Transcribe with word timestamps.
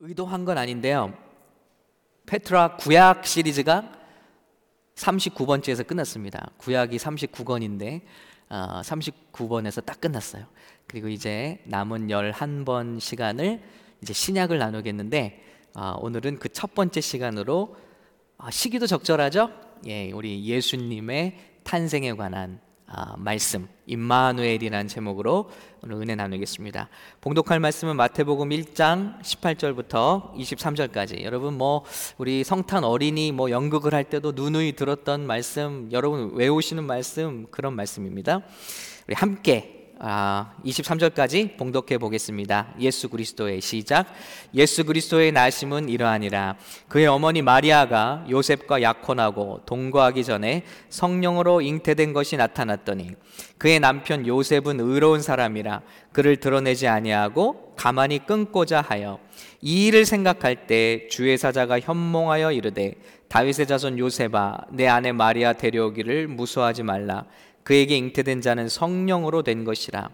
의도한 0.00 0.44
건 0.44 0.58
아닌데요. 0.58 1.12
페트라 2.26 2.76
구약 2.76 3.26
시리즈가 3.26 3.92
39번째에서 4.94 5.86
끝났습니다. 5.86 6.50
구약이 6.58 6.96
39권인데 6.98 8.02
어, 8.48 8.80
39번에서 8.82 9.84
딱 9.84 10.00
끝났어요. 10.00 10.46
그리고 10.86 11.08
이제 11.08 11.60
남은 11.64 12.08
11번 12.08 13.00
시간을 13.00 13.60
이제 14.02 14.12
신약을 14.12 14.58
나누겠는데 14.58 15.44
어, 15.74 15.96
오늘은 16.00 16.38
그 16.38 16.48
첫 16.48 16.74
번째 16.74 17.00
시간으로 17.00 17.76
어, 18.38 18.50
시기도 18.50 18.86
적절하죠? 18.86 19.50
예, 19.86 20.12
우리 20.12 20.44
예수님의 20.44 21.38
탄생에 21.64 22.12
관한 22.14 22.60
아, 22.62 22.67
말씀 23.16 23.68
임마누엘이라는 23.86 24.88
제목으로 24.88 25.50
오늘 25.82 25.96
은혜 25.96 26.14
나누겠습니다. 26.14 26.88
봉독할 27.20 27.60
말씀은 27.60 27.96
마태복음 27.96 28.48
1장 28.48 29.20
18절부터 29.22 30.34
23절까지. 30.34 31.22
여러분 31.22 31.54
뭐 31.54 31.84
우리 32.16 32.44
성탄 32.44 32.84
어린이 32.84 33.32
뭐 33.32 33.50
연극을 33.50 33.94
할 33.94 34.04
때도 34.04 34.32
누누이 34.32 34.72
들었던 34.72 35.26
말씀, 35.26 35.88
여러분 35.92 36.34
외우시는 36.34 36.84
말씀 36.84 37.46
그런 37.50 37.74
말씀입니다. 37.74 38.42
우리 39.06 39.14
함께 39.14 39.77
아, 40.00 40.52
23절까지 40.64 41.56
봉독해 41.56 41.98
보겠습니다. 41.98 42.74
예수 42.78 43.08
그리스도의 43.08 43.60
시작. 43.60 44.06
예수 44.54 44.84
그리스도의 44.84 45.32
나심은 45.32 45.88
이러하니라. 45.88 46.56
그의 46.88 47.06
어머니 47.06 47.42
마리아가 47.42 48.24
요셉과 48.30 48.82
약혼하고 48.82 49.62
동거하기 49.66 50.22
전에 50.22 50.64
성령으로 50.88 51.62
잉태된 51.62 52.12
것이 52.12 52.36
나타났더니 52.36 53.16
그의 53.58 53.80
남편 53.80 54.24
요셉은 54.26 54.78
의로운 54.78 55.20
사람이라 55.20 55.82
그를 56.12 56.36
드러내지 56.36 56.86
아니하고 56.86 57.74
가만히 57.76 58.24
끊고자 58.24 58.80
하여 58.80 59.18
이 59.60 59.86
일을 59.86 60.04
생각할 60.04 60.66
때 60.66 61.08
주의 61.08 61.36
사자가 61.36 61.80
현몽하여 61.80 62.52
이르되 62.52 62.94
다윗의 63.28 63.66
자손 63.66 63.98
요셉아 63.98 64.58
내 64.70 64.86
아내 64.86 65.12
마리아 65.12 65.52
데려오기를 65.52 66.28
무수하지 66.28 66.82
말라 66.82 67.24
그에게 67.68 67.98
잉태된 67.98 68.40
자는 68.40 68.66
성령으로 68.66 69.42
된 69.42 69.64
것이라. 69.64 70.08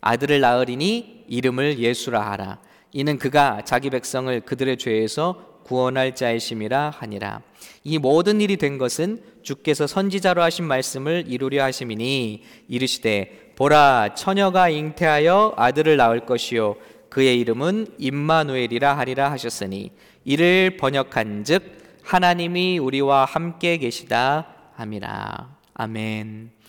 아들을 0.00 0.38
낳으리니 0.38 1.24
이름을 1.26 1.80
예수라 1.80 2.20
하라. 2.30 2.60
이는 2.92 3.18
그가 3.18 3.62
자기 3.64 3.90
백성을 3.90 4.40
그들의 4.42 4.78
죄에서 4.78 5.58
구원할 5.64 6.14
자이심이라 6.14 6.90
하니라. 6.90 7.42
이 7.82 7.98
모든 7.98 8.40
일이 8.40 8.56
된 8.56 8.78
것은 8.78 9.24
주께서 9.42 9.88
선지자로 9.88 10.40
하신 10.40 10.66
말씀을 10.66 11.24
이루려 11.26 11.64
하심이니 11.64 12.44
이르시되 12.68 13.54
보라 13.56 14.14
처녀가 14.14 14.68
잉태하여 14.68 15.54
아들을 15.56 15.96
낳을 15.96 16.26
것이요 16.26 16.76
그의 17.08 17.40
이름은 17.40 17.88
임마누엘이라 17.98 18.96
하리라 18.96 19.32
하셨으니 19.32 19.90
이를 20.24 20.76
번역한즉 20.76 22.02
하나님이 22.04 22.78
우리와 22.78 23.24
함께 23.24 23.78
계시다 23.78 24.46
함이라. 24.76 25.58
아멘. 25.74 26.59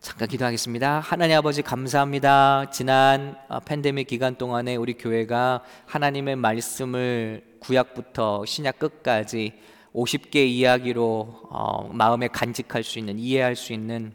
잠깐 0.00 0.28
기도하겠습니다. 0.28 1.00
하나님 1.00 1.36
아버지 1.36 1.60
감사합니다. 1.60 2.70
지난 2.70 3.36
어, 3.48 3.58
팬데믹 3.58 4.06
기간 4.06 4.36
동안에 4.36 4.76
우리 4.76 4.94
교회가 4.94 5.64
하나님의 5.86 6.36
말씀을 6.36 7.42
구약부터 7.58 8.44
신약 8.46 8.78
끝까지 8.78 9.54
50개 9.92 10.36
이야기로 10.36 11.40
어, 11.50 11.88
마음에 11.92 12.28
간직할 12.28 12.84
수 12.84 13.00
있는 13.00 13.18
이해할 13.18 13.56
수 13.56 13.72
있는 13.72 14.12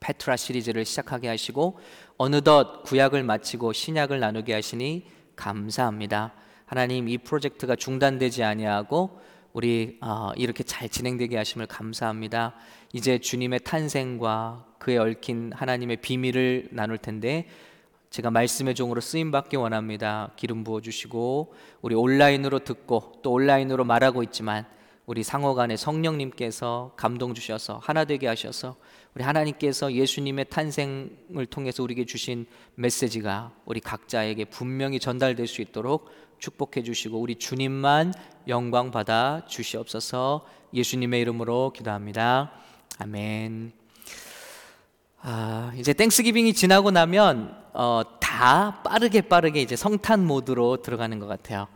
페트라 0.00 0.36
시리즈를 0.36 0.84
시작하게 0.84 1.28
하시고 1.28 1.78
어느덧 2.16 2.82
구약을 2.82 3.22
마치고 3.22 3.72
신약을 3.72 4.18
나누게 4.18 4.52
하시니 4.52 5.06
감사합니다. 5.36 6.34
하나님 6.66 7.08
이 7.08 7.18
프로젝트가 7.18 7.76
중단되지 7.76 8.42
아니하고 8.42 9.20
우리 9.58 9.98
어, 10.00 10.30
이렇게 10.36 10.62
잘 10.62 10.88
진행되게 10.88 11.36
하심을 11.36 11.66
감사합니다. 11.66 12.54
이제 12.92 13.18
주님의 13.18 13.58
탄생과 13.64 14.66
그에 14.78 14.98
얽힌 14.98 15.50
하나님의 15.52 15.96
비밀을 15.96 16.68
나눌 16.70 16.96
텐데 16.96 17.48
제가 18.10 18.30
말씀의 18.30 18.76
종으로 18.76 19.00
쓰임 19.00 19.32
받기 19.32 19.56
원합니다. 19.56 20.30
기름 20.36 20.62
부어 20.62 20.80
주시고 20.80 21.54
우리 21.82 21.96
온라인으로 21.96 22.60
듣고 22.60 23.14
또 23.24 23.32
온라인으로 23.32 23.82
말하고 23.82 24.22
있지만 24.22 24.64
우리 25.06 25.24
상호간에 25.24 25.76
성령님께서 25.76 26.92
감동 26.94 27.34
주셔서 27.34 27.80
하나 27.82 28.04
되게 28.04 28.28
하셔서 28.28 28.76
우리 29.16 29.24
하나님께서 29.24 29.92
예수님의 29.92 30.50
탄생을 30.50 31.46
통해서 31.50 31.82
우리에게 31.82 32.04
주신 32.04 32.46
메시지가 32.76 33.56
우리 33.64 33.80
각자에게 33.80 34.44
분명히 34.44 35.00
전달될 35.00 35.48
수 35.48 35.62
있도록 35.62 36.08
축복해 36.38 36.82
주시고 36.82 37.18
우리 37.20 37.36
주님만 37.36 38.14
영광 38.48 38.90
받아 38.90 39.42
주시옵소서 39.46 40.46
예수님의 40.74 41.20
이름으로 41.22 41.72
기도합니다. 41.74 42.52
아멘. 42.98 43.72
아, 45.20 45.72
이제 45.76 45.92
땡스기빙이 45.92 46.52
지나고 46.54 46.90
나면 46.90 47.56
어, 47.72 48.02
다 48.20 48.82
빠르게 48.82 49.22
빠르게 49.22 49.60
이제 49.60 49.76
성탄 49.76 50.24
모드로 50.24 50.82
들어가는 50.82 51.18
것 51.18 51.26
같아요. 51.26 51.66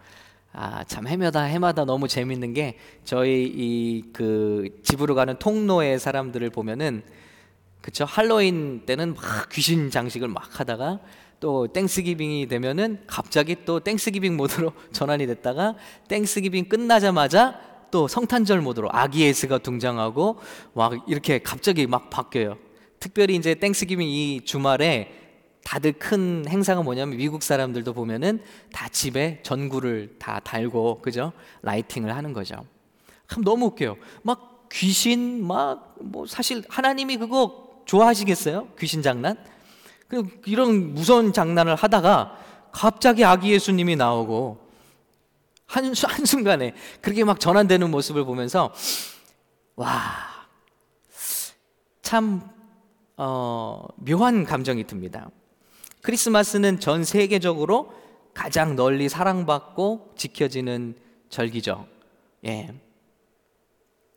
아, 0.52 0.84
참 0.84 1.06
해마다 1.06 1.42
해마다 1.42 1.84
너무 1.84 2.08
재밌는 2.08 2.52
게 2.54 2.78
저희 3.04 3.44
이 3.54 4.12
그 4.12 4.80
집으로 4.82 5.14
가는 5.14 5.36
통로의 5.38 5.98
사람들을 5.98 6.50
보면은 6.50 7.02
그쵸 7.80 8.04
할로윈 8.04 8.84
때는 8.86 9.14
막 9.14 9.48
귀신 9.50 9.90
장식을 9.90 10.28
막 10.28 10.60
하다가 10.60 11.00
또 11.42 11.66
Thanksgiving이 11.66 12.46
되면은 12.47 13.03
갑자기 13.08 13.56
또 13.64 13.80
Thanksgiving 13.80 14.36
모드로 14.36 14.72
전환이 14.94 15.26
됐다가 15.26 15.75
Thanksgiving 16.08 16.68
끝나자마자 16.69 17.58
또 17.91 18.06
성탄절 18.06 18.60
모드로 18.60 18.88
아기 18.92 19.22
예수가 19.22 19.58
등장하고 19.58 20.38
막 20.72 20.94
이렇게 21.08 21.41
갑자기 21.41 21.88
막 21.88 22.08
바뀌어요. 22.10 22.56
특별히 23.00 23.34
이제 23.34 23.56
Thanksgiving 23.56 24.08
이 24.08 24.42
주말에 24.44 25.12
다들 25.64 25.92
큰 25.94 26.44
행사가 26.48 26.82
뭐냐면 26.82 27.16
미국 27.16 27.42
사람들도 27.42 27.92
보면은 27.92 28.41
다 28.72 28.88
집에 28.88 29.41
전구를 29.42 30.16
다 30.20 30.41
달고 30.41 31.00
그죠 31.02 31.32
라이팅을 31.62 32.14
하는 32.14 32.32
거죠. 32.32 32.64
참 33.28 33.42
너무 33.42 33.66
웃겨요. 33.66 33.97
막 34.22 34.69
귀신 34.70 35.44
막 35.44 35.92
뭐 36.02 36.26
사실 36.26 36.62
하나님이 36.69 37.16
그거 37.16 37.82
좋아하시겠어요? 37.86 38.69
귀신 38.78 39.02
장난? 39.02 39.36
그 40.12 40.28
이런 40.44 40.92
무서운 40.92 41.32
장난을 41.32 41.74
하다가 41.74 42.38
갑자기 42.70 43.24
아기 43.24 43.50
예수님이 43.50 43.96
나오고 43.96 44.58
한, 45.64 45.86
한순간에 45.86 46.74
그렇게 47.00 47.24
막 47.24 47.40
전환되는 47.40 47.90
모습을 47.90 48.26
보면서 48.26 48.74
와, 49.74 49.88
참 52.02 52.42
어, 53.16 53.86
묘한 53.96 54.44
감정이 54.44 54.86
듭니다. 54.86 55.30
크리스마스는 56.02 56.78
전 56.78 57.04
세계적으로 57.04 57.94
가장 58.34 58.76
널리 58.76 59.08
사랑받고 59.08 60.12
지켜지는 60.18 60.94
절기죠. 61.30 61.86
예. 62.44 62.74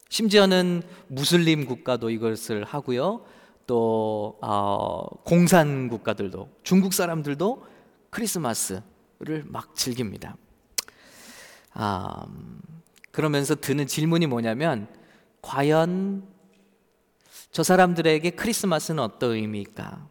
심지어는 0.09 0.83
무슬림 1.07 1.65
국가도 1.65 2.09
이것을 2.09 2.65
하고요. 2.65 3.25
또 3.67 4.37
어, 4.41 5.07
공산 5.23 5.89
국가들도 5.89 6.49
중국 6.63 6.93
사람들도 6.93 7.65
크리스마스를 8.09 9.43
막 9.45 9.75
즐깁니다. 9.75 10.37
아, 11.73 12.25
그러면서 13.11 13.55
드는 13.55 13.87
질문이 13.87 14.27
뭐냐면 14.27 14.87
과연 15.41 16.27
저 17.51 17.63
사람들에게 17.63 18.31
크리스마스는 18.31 19.01
어떤 19.01 19.31
의미일까? 19.31 20.07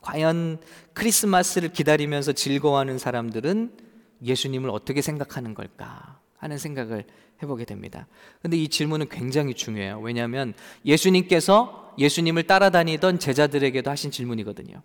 과연 0.00 0.60
크리스마스를 0.92 1.72
기다리면서 1.72 2.32
즐거워하는 2.32 2.98
사람들은 2.98 3.76
예수님을 4.22 4.70
어떻게 4.70 5.00
생각하는 5.02 5.54
걸까 5.54 6.20
하는 6.38 6.58
생각을 6.58 7.04
해보게 7.42 7.64
됩니다. 7.64 8.06
근데 8.40 8.56
이 8.56 8.68
질문은 8.68 9.08
굉장히 9.08 9.54
중요해요. 9.54 10.00
왜냐하면 10.00 10.54
예수님께서 10.84 11.94
예수님을 11.98 12.44
따라다니던 12.44 13.18
제자들에게도 13.18 13.90
하신 13.90 14.10
질문이거든요. 14.10 14.82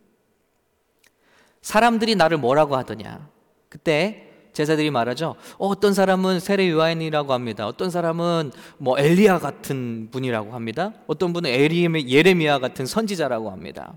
사람들이 1.62 2.16
나를 2.16 2.38
뭐라고 2.38 2.76
하더냐? 2.78 3.30
그때 3.70 4.24
제자들이 4.54 4.90
말하죠. 4.90 5.36
어, 5.60 5.80
떤 5.80 5.94
사람은 5.94 6.40
세례 6.40 6.70
요한이라고 6.70 7.32
합니다. 7.32 7.68
어떤 7.68 7.92
사람은 7.92 8.52
뭐 8.78 8.98
엘리야 8.98 9.40
같은 9.40 10.10
분이라고 10.12 10.54
합니다. 10.54 10.94
어떤 11.06 11.32
분은 11.32 11.50
에리 11.50 11.84
예레미야 11.84 12.60
같은 12.60 12.86
선지자라고 12.86 13.52
합니다. 13.52 13.94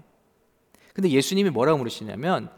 근데 0.93 1.09
예수님이 1.09 1.51
뭐라고 1.51 1.79
물으시냐면 1.79 2.51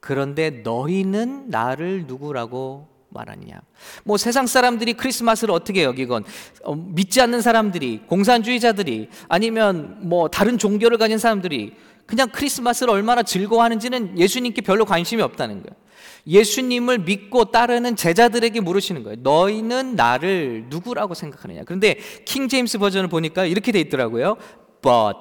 그런데 0.00 0.50
너희는 0.50 1.48
나를 1.48 2.06
누구라고 2.08 2.88
말하느냐? 3.12 3.60
뭐 4.04 4.16
세상 4.16 4.46
사람들이 4.46 4.94
크리스마스를 4.94 5.54
어떻게 5.54 5.84
여기건 5.84 6.24
어, 6.64 6.74
믿지 6.74 7.20
않는 7.20 7.40
사람들이 7.40 8.02
공산주의자들이 8.06 9.08
아니면 9.28 9.98
뭐 10.00 10.28
다른 10.28 10.58
종교를 10.58 10.98
가진 10.98 11.18
사람들이 11.18 11.74
그냥 12.06 12.28
크리스마스를 12.30 12.92
얼마나 12.92 13.22
즐거워하는지는 13.22 14.18
예수님께 14.18 14.62
별로 14.62 14.84
관심이 14.84 15.22
없다는 15.22 15.62
거예요. 15.62 15.82
예수님을 16.26 16.98
믿고 16.98 17.46
따르는 17.46 17.96
제자들에게 17.96 18.60
물으시는 18.60 19.02
거예요. 19.02 19.16
너희는 19.22 19.96
나를 19.96 20.66
누구라고 20.68 21.14
생각하느냐? 21.14 21.62
그런데 21.64 21.98
킹 22.24 22.48
제임스 22.48 22.78
버전을 22.78 23.08
보니까 23.08 23.44
이렇게 23.44 23.72
돼 23.72 23.80
있더라고요. 23.80 24.36
But 24.82 25.18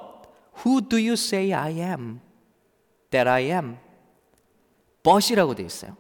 who 0.64 0.82
do 0.82 0.98
you 0.98 1.14
say 1.14 1.54
I 1.54 1.80
am? 1.80 2.20
That 3.10 3.30
I 3.30 3.46
am. 3.46 3.78
but이라고 5.04 5.56
돼 5.56 5.64
있어요. 5.64 5.98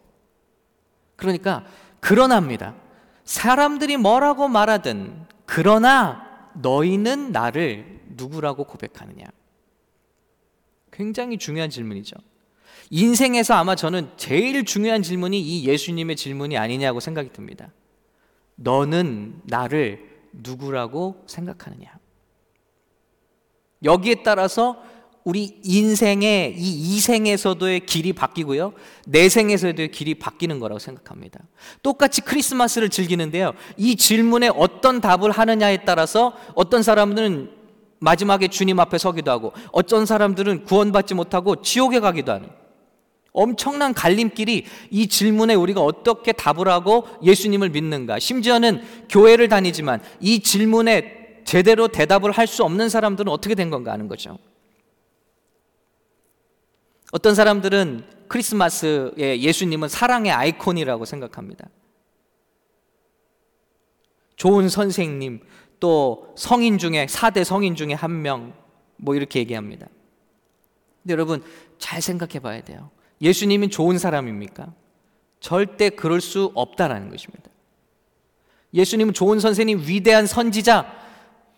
그러니까 1.22 1.64
그러나입니다. 2.00 2.74
사람들이 3.26 3.98
뭐라고 3.98 4.48
말하든 4.48 5.28
그러나 5.46 6.50
너희는 6.56 7.32
나를 7.32 8.02
누구라고 8.08 8.64
고백하느냐? 8.64 9.26
굉장히 10.92 11.38
중요한 11.38 11.70
질문이죠. 11.70 12.18
인생에서 12.90 13.54
아마 13.54 13.76
저는 13.76 14.10
제일 14.18 14.66
중요한 14.66 15.04
질문이 15.04 15.40
이 15.40 15.68
예수님의 15.68 16.16
질문이 16.16 16.58
아니냐고 16.58 17.00
생각이 17.00 17.32
듭니다. 17.32 17.72
너는 18.56 19.42
나를 19.44 20.10
누구라고 20.32 21.24
생각하느냐? 21.28 22.00
여기에 23.84 24.24
따라서 24.24 24.84
우리 25.24 25.60
인생의 25.64 26.56
이 26.58 26.96
이생에서도의 26.96 27.86
길이 27.86 28.14
바뀌고요. 28.14 28.74
내생에서도의 29.08 29.92
길이 29.92 30.16
바뀌는 30.16 30.60
거라고 30.60 30.80
생각합니다. 30.80 31.40
똑같이 31.84 32.22
크리스마스를 32.22 32.90
즐기는데요. 32.90 33.54
이 33.78 33.96
질문에 33.96 34.50
어떤 34.56 35.00
답을 35.00 35.32
하느냐에 35.32 35.86
따라서 35.86 36.34
어떤 36.56 36.82
사람들은 36.84 37.52
마지막에 38.00 38.48
주님 38.48 38.80
앞에 38.80 38.98
서기도 38.98 39.30
하고 39.30 39.54
어떤 39.72 40.08
사람들은 40.08 40.64
구원받지 40.64 41.14
못하고 41.14 41.62
지옥에 41.62 42.00
가기도 42.00 42.32
하는 42.32 42.50
엄청난 43.34 43.94
갈림길이 43.94 44.66
이 44.90 45.08
질문에 45.08 45.54
우리가 45.54 45.82
어떻게 45.82 46.32
답을 46.32 46.68
하고 46.68 47.08
예수님을 47.24 47.70
믿는가. 47.70 48.20
심지어는 48.20 48.82
교회를 49.08 49.48
다니지만 49.50 50.02
이 50.20 50.42
질문에 50.42 51.44
제대로 51.46 51.88
대답을 51.88 52.32
할 52.32 52.48
수 52.48 52.64
없는 52.64 52.90
사람들은 52.90 53.32
어떻게 53.32 53.56
된 53.56 53.70
건가 53.70 53.92
하는 53.94 54.08
거죠. 54.08 54.38
어떤 57.12 57.36
사람들은 57.36 58.06
크리스마스에 58.28 59.42
예수님은 59.42 59.90
사랑의 59.90 60.32
아이콘이라고 60.32 61.06
생각합니다. 61.06 61.68
좋은 64.38 64.70
선생님, 64.70 65.42
또 65.80 66.34
성인 66.38 66.78
중에 66.78 67.06
4대 67.06 67.44
성인 67.44 67.76
중에 67.76 67.94
한 67.94 68.22
명, 68.22 68.54
뭐 68.96 69.16
이렇게 69.16 69.40
얘기합니다. 69.40 69.88
근데 71.04 71.12
여러분 71.14 71.44
잘 71.78 72.02
생각해 72.02 72.40
봐야 72.40 72.64
돼요. 72.64 72.90
예수님이 73.22 73.70
좋은 73.70 73.98
사람입니까? 73.98 74.74
절대 75.40 75.90
그럴 75.90 76.22
수 76.22 76.52
없다라는 76.56 77.10
것입니다. 77.10 77.50
예수님은 78.74 79.14
좋은 79.14 79.40
선생님, 79.40 79.80
위대한 79.80 80.26
선지자, 80.26 80.86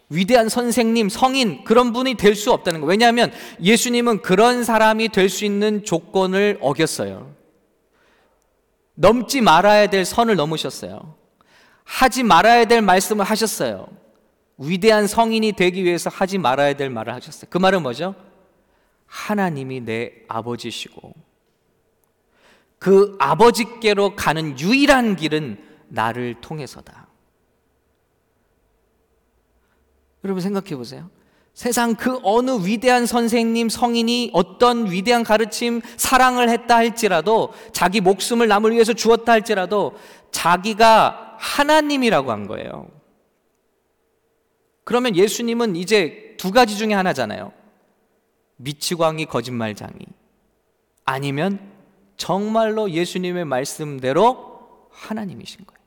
위대한 0.10 0.50
선생님, 0.50 1.10
성인 1.10 1.64
그런 1.64 1.94
분이 1.94 2.16
될 2.16 2.36
수 2.36 2.52
없다는 2.52 2.82
거예요. 2.82 2.90
왜냐하면 2.90 3.32
예수님은 3.62 4.22
그런 4.22 4.64
사람이 4.64 5.10
될 5.10 5.30
수 5.30 5.46
있는 5.46 5.84
조건을 5.84 6.60
어겼어요. 6.62 7.34
넘지 8.96 9.42
말아야 9.42 9.88
될 9.88 10.06
선을 10.06 10.36
넘으셨어요. 10.36 11.16
하지 11.84 12.24
말아야 12.24 12.66
될 12.66 12.82
말씀을 12.82 13.26
하셨어요. 13.26 13.88
위대한 14.58 15.08
성인이 15.08 15.54
되기 15.54 15.84
위해서 15.84 16.10
하지 16.10 16.38
말아야 16.38 16.74
될 16.76 16.90
말을 16.90 17.14
하셨어요. 17.14 17.48
그 17.50 17.58
말은 17.58 17.82
뭐죠? 17.82 18.14
하나님이 19.08 19.82
내 19.82 20.12
아버지시고 20.28 21.14
그 22.80 23.16
아버지께로 23.20 24.16
가는 24.16 24.60
유일한 24.60 25.16
길은 25.16 25.58
나를 25.88 26.36
통해서다. 26.42 27.03
여러분 30.24 30.42
생각해 30.42 30.76
보세요. 30.76 31.10
세상 31.54 31.96
그 31.96 32.20
어느 32.24 32.66
위대한 32.66 33.06
선생님, 33.06 33.70
성인이 33.70 34.32
어떤 34.34 34.90
위대한 34.90 35.24
가르침, 35.24 35.82
사랑을 35.98 36.50
했다 36.50 36.76
할지라도 36.76 37.54
자기 37.72 38.02
목숨을 38.02 38.48
남을 38.48 38.72
위해서 38.72 38.94
주었다 38.94 39.32
할지라도 39.34 39.94
자기가 40.32 41.36
하나님이라고 41.38 42.32
한 42.32 42.48
거예요. 42.48 42.88
그러면 44.84 45.16
예수님은 45.16 45.76
이제 45.76 46.36
두 46.38 46.52
가지 46.52 46.78
중에 46.78 46.94
하나잖아요. 46.94 47.54
미치광이 48.58 49.26
거짓말장이. 49.26 50.06
아니면 51.06 51.60
정말로 52.18 52.90
예수님의 52.90 53.46
말씀대로 53.46 54.90
하나님이신 54.92 55.66
거예요. 55.66 55.83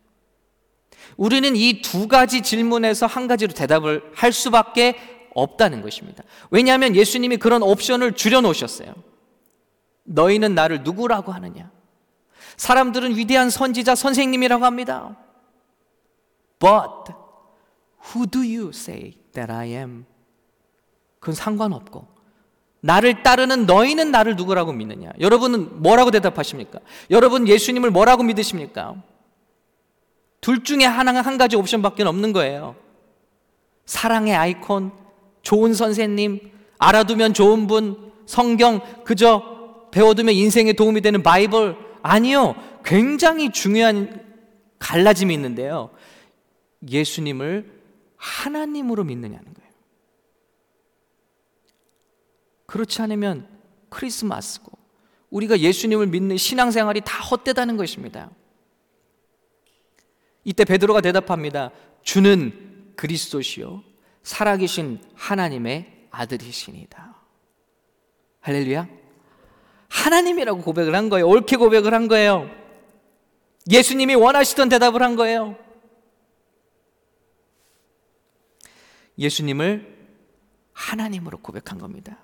우리는 1.16 1.54
이 1.56 1.80
두 1.82 2.08
가지 2.08 2.42
질문에서 2.42 3.06
한 3.06 3.26
가지로 3.28 3.52
대답을 3.52 4.02
할 4.14 4.32
수밖에 4.32 4.96
없다는 5.34 5.82
것입니다. 5.82 6.24
왜냐하면 6.50 6.96
예수님이 6.96 7.36
그런 7.36 7.62
옵션을 7.62 8.12
줄여놓으셨어요. 8.12 8.94
너희는 10.04 10.54
나를 10.54 10.82
누구라고 10.82 11.32
하느냐? 11.32 11.70
사람들은 12.56 13.16
위대한 13.16 13.50
선지자 13.50 13.94
선생님이라고 13.94 14.64
합니다. 14.64 15.16
But 16.58 17.12
who 18.14 18.26
do 18.26 18.40
you 18.40 18.68
say 18.70 19.14
that 19.32 19.52
I 19.52 19.68
am? 19.70 20.06
그건 21.20 21.34
상관없고 21.34 22.06
나를 22.80 23.22
따르는 23.22 23.66
너희는 23.66 24.10
나를 24.10 24.36
누구라고 24.36 24.72
믿느냐? 24.72 25.10
여러분은 25.20 25.82
뭐라고 25.82 26.10
대답하십니까? 26.10 26.78
여러분 27.10 27.48
예수님을 27.48 27.90
뭐라고 27.90 28.22
믿으십니까? 28.22 28.94
둘 30.40 30.62
중에 30.62 30.84
하나 30.84 31.20
한 31.20 31.38
가지 31.38 31.56
옵션밖에 31.56 32.02
없는 32.04 32.32
거예요. 32.32 32.76
사랑의 33.84 34.34
아이콘, 34.34 34.92
좋은 35.42 35.74
선생님, 35.74 36.52
알아두면 36.78 37.34
좋은 37.34 37.66
분, 37.66 38.12
성경 38.26 38.80
그저 39.04 39.88
배워두면 39.92 40.34
인생에 40.34 40.72
도움이 40.72 41.00
되는 41.00 41.22
바이블 41.22 41.76
아니요. 42.02 42.54
굉장히 42.84 43.50
중요한 43.50 44.24
갈라짐이 44.78 45.32
있는데요. 45.34 45.90
예수님을 46.88 47.72
하나님으로 48.16 49.04
믿느냐는 49.04 49.44
거예요. 49.44 49.70
그렇지 52.66 53.00
않으면 53.02 53.48
크리스마스고 53.88 54.72
우리가 55.30 55.58
예수님을 55.60 56.08
믿는 56.08 56.36
신앙생활이 56.36 57.00
다 57.04 57.20
헛되다는 57.22 57.76
것입니다. 57.76 58.30
이때 60.46 60.64
베드로가 60.64 61.00
대답합니다. 61.00 61.72
주는 62.04 62.92
그리스도시요 62.94 63.82
살아계신 64.22 65.00
하나님의 65.16 66.06
아들이시니다. 66.12 67.16
할렐루야. 68.40 68.88
하나님이라고 69.88 70.62
고백을 70.62 70.94
한 70.94 71.08
거예요. 71.08 71.26
옳게 71.26 71.56
고백을 71.56 71.92
한 71.92 72.06
거예요. 72.06 72.48
예수님이 73.68 74.14
원하시던 74.14 74.68
대답을 74.68 75.02
한 75.02 75.16
거예요. 75.16 75.56
예수님을 79.18 79.96
하나님으로 80.72 81.38
고백한 81.38 81.78
겁니다. 81.80 82.18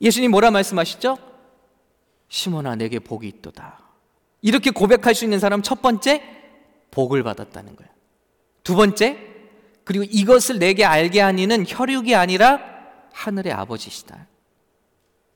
예수님 0.00 0.30
뭐라 0.30 0.50
말씀하시죠? 0.50 1.18
시몬아 2.28 2.76
내게 2.76 2.98
복이 2.98 3.28
있도다. 3.28 3.82
이렇게 4.40 4.70
고백할 4.70 5.14
수 5.14 5.24
있는 5.24 5.38
사람 5.38 5.60
첫 5.60 5.82
번째 5.82 6.37
복을 6.90 7.22
받았다는 7.22 7.76
거예요. 7.76 7.90
두 8.62 8.74
번째 8.74 9.18
그리고 9.84 10.04
이것을 10.04 10.58
내게 10.58 10.84
알게 10.84 11.20
하니는 11.20 11.64
혈육이 11.66 12.14
아니라 12.14 12.60
하늘의 13.12 13.52
아버지시다. 13.52 14.26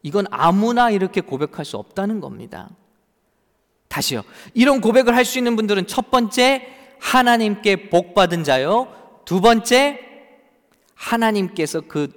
이건 0.02 0.26
아무나 0.30 0.90
이렇게 0.90 1.20
고백할 1.20 1.64
수 1.64 1.76
없다는 1.78 2.20
겁니다. 2.20 2.68
다시요. 3.88 4.22
이런 4.54 4.80
고백을 4.80 5.14
할 5.14 5.24
수 5.24 5.38
있는 5.38 5.56
분들은 5.56 5.86
첫 5.86 6.10
번째 6.10 6.66
하나님께 7.00 7.90
복 7.90 8.14
받은 8.14 8.44
자요. 8.44 9.20
두 9.24 9.40
번째 9.40 10.00
하나님께서 10.94 11.82
그 11.82 12.10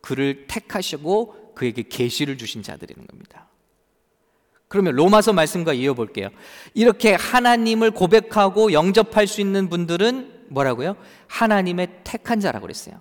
그를 0.00 0.46
택하시고 0.46 1.52
그에게 1.54 1.82
계시를 1.82 2.38
주신 2.38 2.62
자들이는 2.62 3.06
겁니다. 3.06 3.49
그러면 4.70 4.94
로마서 4.94 5.32
말씀과 5.32 5.72
이어볼게요. 5.72 6.28
이렇게 6.74 7.14
하나님을 7.14 7.90
고백하고 7.90 8.72
영접할 8.72 9.26
수 9.26 9.40
있는 9.40 9.68
분들은 9.68 10.44
뭐라고요? 10.48 10.94
하나님의 11.26 11.88
택한 12.04 12.38
자라고 12.38 12.66
그랬어요. 12.66 12.94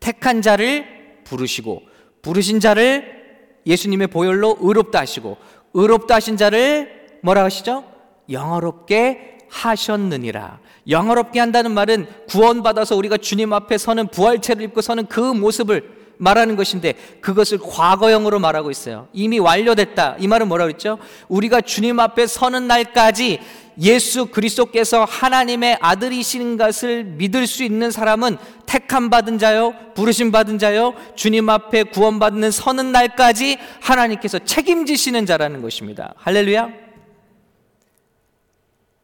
택한 0.00 0.42
자를 0.42 0.84
부르시고 1.24 1.80
부르신 2.20 2.60
자를 2.60 3.24
예수님의 3.66 4.08
보혈로 4.08 4.58
의롭다 4.60 5.00
하시고 5.00 5.38
의롭다 5.72 6.16
하신 6.16 6.36
자를 6.36 7.06
뭐라 7.22 7.44
하시죠? 7.44 7.84
영어롭게 8.28 9.38
하셨느니라. 9.48 10.60
영어롭게 10.90 11.40
한다는 11.40 11.72
말은 11.72 12.06
구원받아서 12.28 12.96
우리가 12.96 13.16
주님 13.16 13.54
앞에 13.54 13.78
서는 13.78 14.08
부활체를 14.08 14.62
입고 14.64 14.82
서는 14.82 15.06
그 15.06 15.20
모습을 15.20 16.03
말하는 16.18 16.56
것인데 16.56 16.94
그것을 17.20 17.58
과거형으로 17.58 18.38
말하고 18.38 18.70
있어요. 18.70 19.08
이미 19.12 19.38
완료됐다. 19.38 20.16
이 20.18 20.28
말은 20.28 20.48
뭐라고 20.48 20.68
그랬죠? 20.68 20.98
우리가 21.28 21.60
주님 21.60 22.00
앞에 22.00 22.26
서는 22.26 22.66
날까지 22.66 23.40
예수 23.80 24.26
그리스도께서 24.26 25.04
하나님의 25.04 25.78
아들이신 25.80 26.56
것을 26.56 27.04
믿을 27.04 27.46
수 27.46 27.64
있는 27.64 27.90
사람은 27.90 28.36
택함 28.66 29.10
받은 29.10 29.38
자요, 29.38 29.74
부르심 29.94 30.30
받은 30.30 30.58
자요, 30.58 30.94
주님 31.16 31.48
앞에 31.48 31.84
구원받는 31.84 32.50
서는 32.50 32.92
날까지 32.92 33.58
하나님께서 33.80 34.38
책임지시는 34.38 35.26
자라는 35.26 35.62
것입니다. 35.62 36.14
할렐루야. 36.18 36.84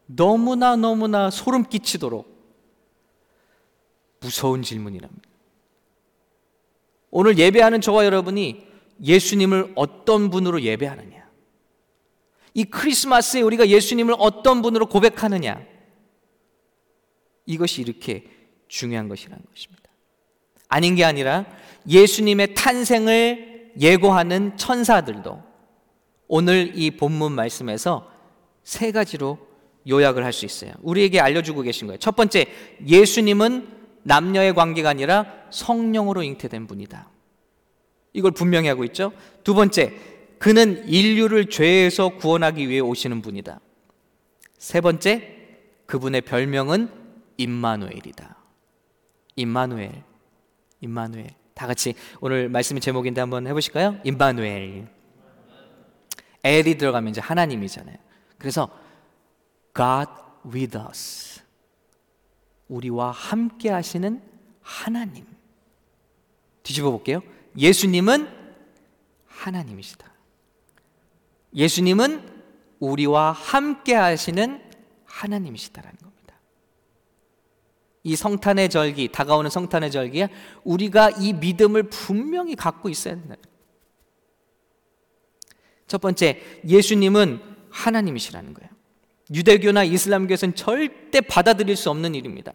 너무나 0.05 0.75
너무나 0.75 1.29
소름 1.29 1.63
끼치도록 1.63 2.29
무서운 4.19 4.61
질문이랍니다. 4.61 5.30
오늘 7.11 7.37
예배하는 7.37 7.81
저와 7.81 8.05
여러분이 8.05 8.65
예수님을 9.03 9.73
어떤 9.75 10.29
분으로 10.29 10.61
예배하느냐? 10.61 11.29
이 12.53 12.63
크리스마스에 12.65 13.41
우리가 13.41 13.67
예수님을 13.67 14.15
어떤 14.17 14.61
분으로 14.61 14.87
고백하느냐? 14.87 15.61
이것이 17.45 17.81
이렇게 17.81 18.25
중요한 18.67 19.09
것이라는 19.09 19.43
것입니다. 19.53 19.83
아닌 20.67 20.95
게 20.95 21.03
아니라 21.03 21.45
예수님의 21.87 22.53
탄생을 22.53 23.73
예고하는 23.79 24.57
천사들도 24.57 25.43
오늘 26.27 26.71
이 26.75 26.91
본문 26.91 27.33
말씀에서 27.33 28.09
세 28.63 28.91
가지로 28.91 29.37
요약을 29.89 30.23
할 30.23 30.31
수 30.31 30.45
있어요. 30.45 30.71
우리에게 30.81 31.19
알려주고 31.19 31.61
계신 31.61 31.87
거예요. 31.87 31.97
첫 31.97 32.15
번째, 32.15 32.45
예수님은 32.87 33.80
남녀의 34.03 34.53
관계가 34.53 34.89
아니라 34.89 35.25
성령으로 35.49 36.23
잉태된 36.23 36.67
분이다. 36.67 37.09
이걸 38.13 38.31
분명히 38.31 38.67
하고 38.67 38.83
있죠. 38.85 39.11
두 39.43 39.53
번째, 39.53 39.93
그는 40.39 40.87
인류를 40.87 41.49
죄에서 41.49 42.09
구원하기 42.09 42.67
위해 42.67 42.79
오시는 42.79 43.21
분이다. 43.21 43.59
세 44.57 44.81
번째, 44.81 45.37
그분의 45.85 46.21
별명은 46.21 46.89
임마누엘이다. 47.37 48.35
임마누엘. 49.35 50.03
임마누엘. 50.81 51.29
다 51.53 51.67
같이 51.67 51.93
오늘 52.21 52.49
말씀의 52.49 52.81
제목인데 52.81 53.21
한번 53.21 53.47
해 53.47 53.53
보실까요? 53.53 53.97
임마누엘. 54.03 54.87
엘이 56.43 56.77
들어가면 56.77 57.11
이제 57.11 57.21
하나님이잖아요. 57.21 57.97
그래서 58.37 58.69
God 59.75 60.11
with 60.53 60.77
us. 60.77 61.40
우리와 62.71 63.11
함께 63.11 63.69
하시는 63.69 64.21
하나님. 64.61 65.25
뒤집어 66.63 66.89
볼게요. 66.89 67.21
예수님은 67.57 68.29
하나님이시다. 69.27 70.09
예수님은 71.53 72.25
우리와 72.79 73.33
함께 73.33 73.93
하시는 73.93 74.63
하나님이시다라는 75.03 75.97
겁니다. 75.97 76.35
이 78.03 78.15
성탄의 78.15 78.69
절기, 78.69 79.09
다가오는 79.11 79.49
성탄의 79.49 79.91
절기에 79.91 80.29
우리가 80.63 81.09
이 81.11 81.33
믿음을 81.33 81.83
분명히 81.83 82.55
갖고 82.55 82.87
있어야 82.87 83.15
된다. 83.15 83.35
첫 85.87 85.99
번째, 85.99 86.41
예수님은 86.65 87.41
하나님이시라는 87.69 88.53
거예요. 88.53 88.71
유대교나 89.33 89.83
이슬람교에서는 89.83 90.55
절대 90.55 91.21
받아들일 91.21 91.75
수 91.75 91.89
없는 91.89 92.15
일입니다. 92.15 92.51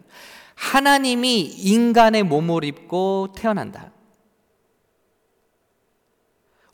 하나님이 0.54 1.40
인간의 1.40 2.22
몸을 2.22 2.64
입고 2.64 3.34
태어난다. 3.36 3.92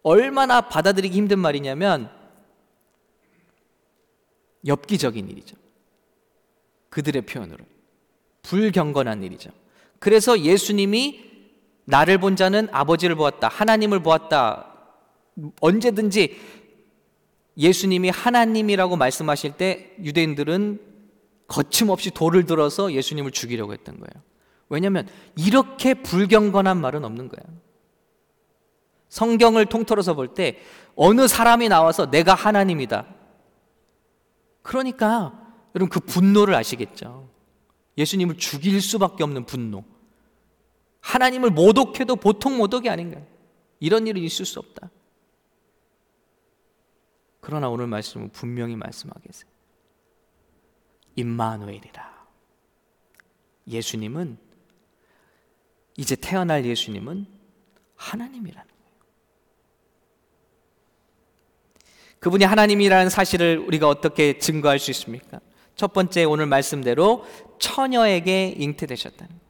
얼마나 0.02 0.62
받아들이기 0.62 1.16
힘든 1.16 1.38
말이냐면 1.38 2.10
엽기적인 4.66 5.28
일이죠. 5.28 5.56
그들의 6.90 7.22
표현으로. 7.22 7.64
불경건한 8.42 9.22
일이죠. 9.22 9.50
그래서 9.98 10.40
예수님이 10.40 11.30
나를 11.84 12.18
본 12.18 12.36
자는 12.36 12.68
아버지를 12.72 13.14
보았다. 13.16 13.48
하나님을 13.48 14.02
보았다. 14.02 14.68
언제든지 15.60 16.38
예수님이 17.56 18.10
하나님이라고 18.10 18.96
말씀하실 18.96 19.52
때 19.52 19.94
유대인들은 20.02 20.80
거침없이 21.48 22.10
돌을 22.10 22.46
들어서 22.46 22.92
예수님을 22.92 23.30
죽이려고 23.30 23.72
했던 23.72 23.98
거예요. 23.98 24.24
왜냐하면 24.68 25.06
이렇게 25.36 25.94
불경건한 25.94 26.80
말은 26.80 27.04
없는 27.04 27.28
거예요. 27.28 27.58
성경을 29.08 29.66
통틀어서 29.66 30.14
볼 30.14 30.34
때 30.34 30.58
어느 30.96 31.28
사람이 31.28 31.68
나와서 31.68 32.10
내가 32.10 32.34
하나님이다. 32.34 33.06
그러니까 34.62 35.38
여러분 35.74 35.90
그 35.90 36.00
분노를 36.00 36.54
아시겠죠? 36.54 37.28
예수님을 37.98 38.38
죽일 38.38 38.80
수밖에 38.80 39.22
없는 39.24 39.44
분노. 39.44 39.84
하나님을 41.00 41.50
모독해도 41.50 42.16
보통 42.16 42.56
모독이 42.56 42.88
아닌 42.88 43.10
거예요. 43.10 43.26
이런 43.80 44.06
일은 44.06 44.22
있을 44.22 44.46
수 44.46 44.58
없다. 44.58 44.90
그러나 47.42 47.68
오늘 47.68 47.88
말씀은 47.88 48.30
분명히 48.30 48.76
말씀하겠어요. 48.76 49.50
임마누엘이라. 51.16 52.26
예수님은 53.68 54.38
이제 55.96 56.14
태어날 56.16 56.64
예수님은 56.64 57.26
하나님이라는 57.96 58.68
거예요. 58.68 58.92
그분이 62.20 62.44
하나님이라는 62.44 63.10
사실을 63.10 63.58
우리가 63.58 63.88
어떻게 63.88 64.38
증거할 64.38 64.78
수 64.78 64.92
있습니까? 64.92 65.40
첫 65.74 65.92
번째 65.92 66.22
오늘 66.24 66.46
말씀대로 66.46 67.26
처녀에게 67.58 68.54
잉태되셨다는. 68.56 69.42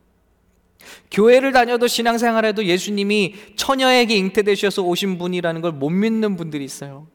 교회를 1.10 1.52
다녀도 1.52 1.86
신앙생활에도 1.86 2.64
예수님이 2.64 3.54
처녀에게 3.56 4.16
잉태되셔서 4.16 4.82
오신 4.82 5.18
분이라는 5.18 5.60
걸 5.60 5.72
못 5.72 5.90
믿는 5.90 6.36
분들이 6.36 6.64
있어요. 6.64 7.06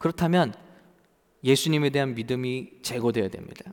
그렇다면 0.00 0.54
예수님에 1.44 1.90
대한 1.90 2.14
믿음이 2.14 2.80
제거되어야 2.82 3.28
됩니다. 3.28 3.70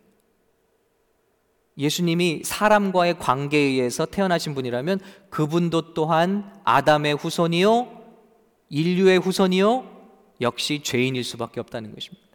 예수님이 1.78 2.42
사람과의 2.44 3.18
관계에 3.18 3.62
의해서 3.62 4.06
태어나신 4.06 4.54
분이라면 4.54 5.00
그분도 5.30 5.94
또한 5.94 6.54
아담의 6.66 7.16
후손이요, 7.16 8.04
인류의 8.70 9.20
후손이요, 9.20 9.90
역시 10.42 10.84
죄인일 10.84 11.24
수밖에 11.24 11.62
없다는 11.62 11.94
것입니다. 11.94 12.28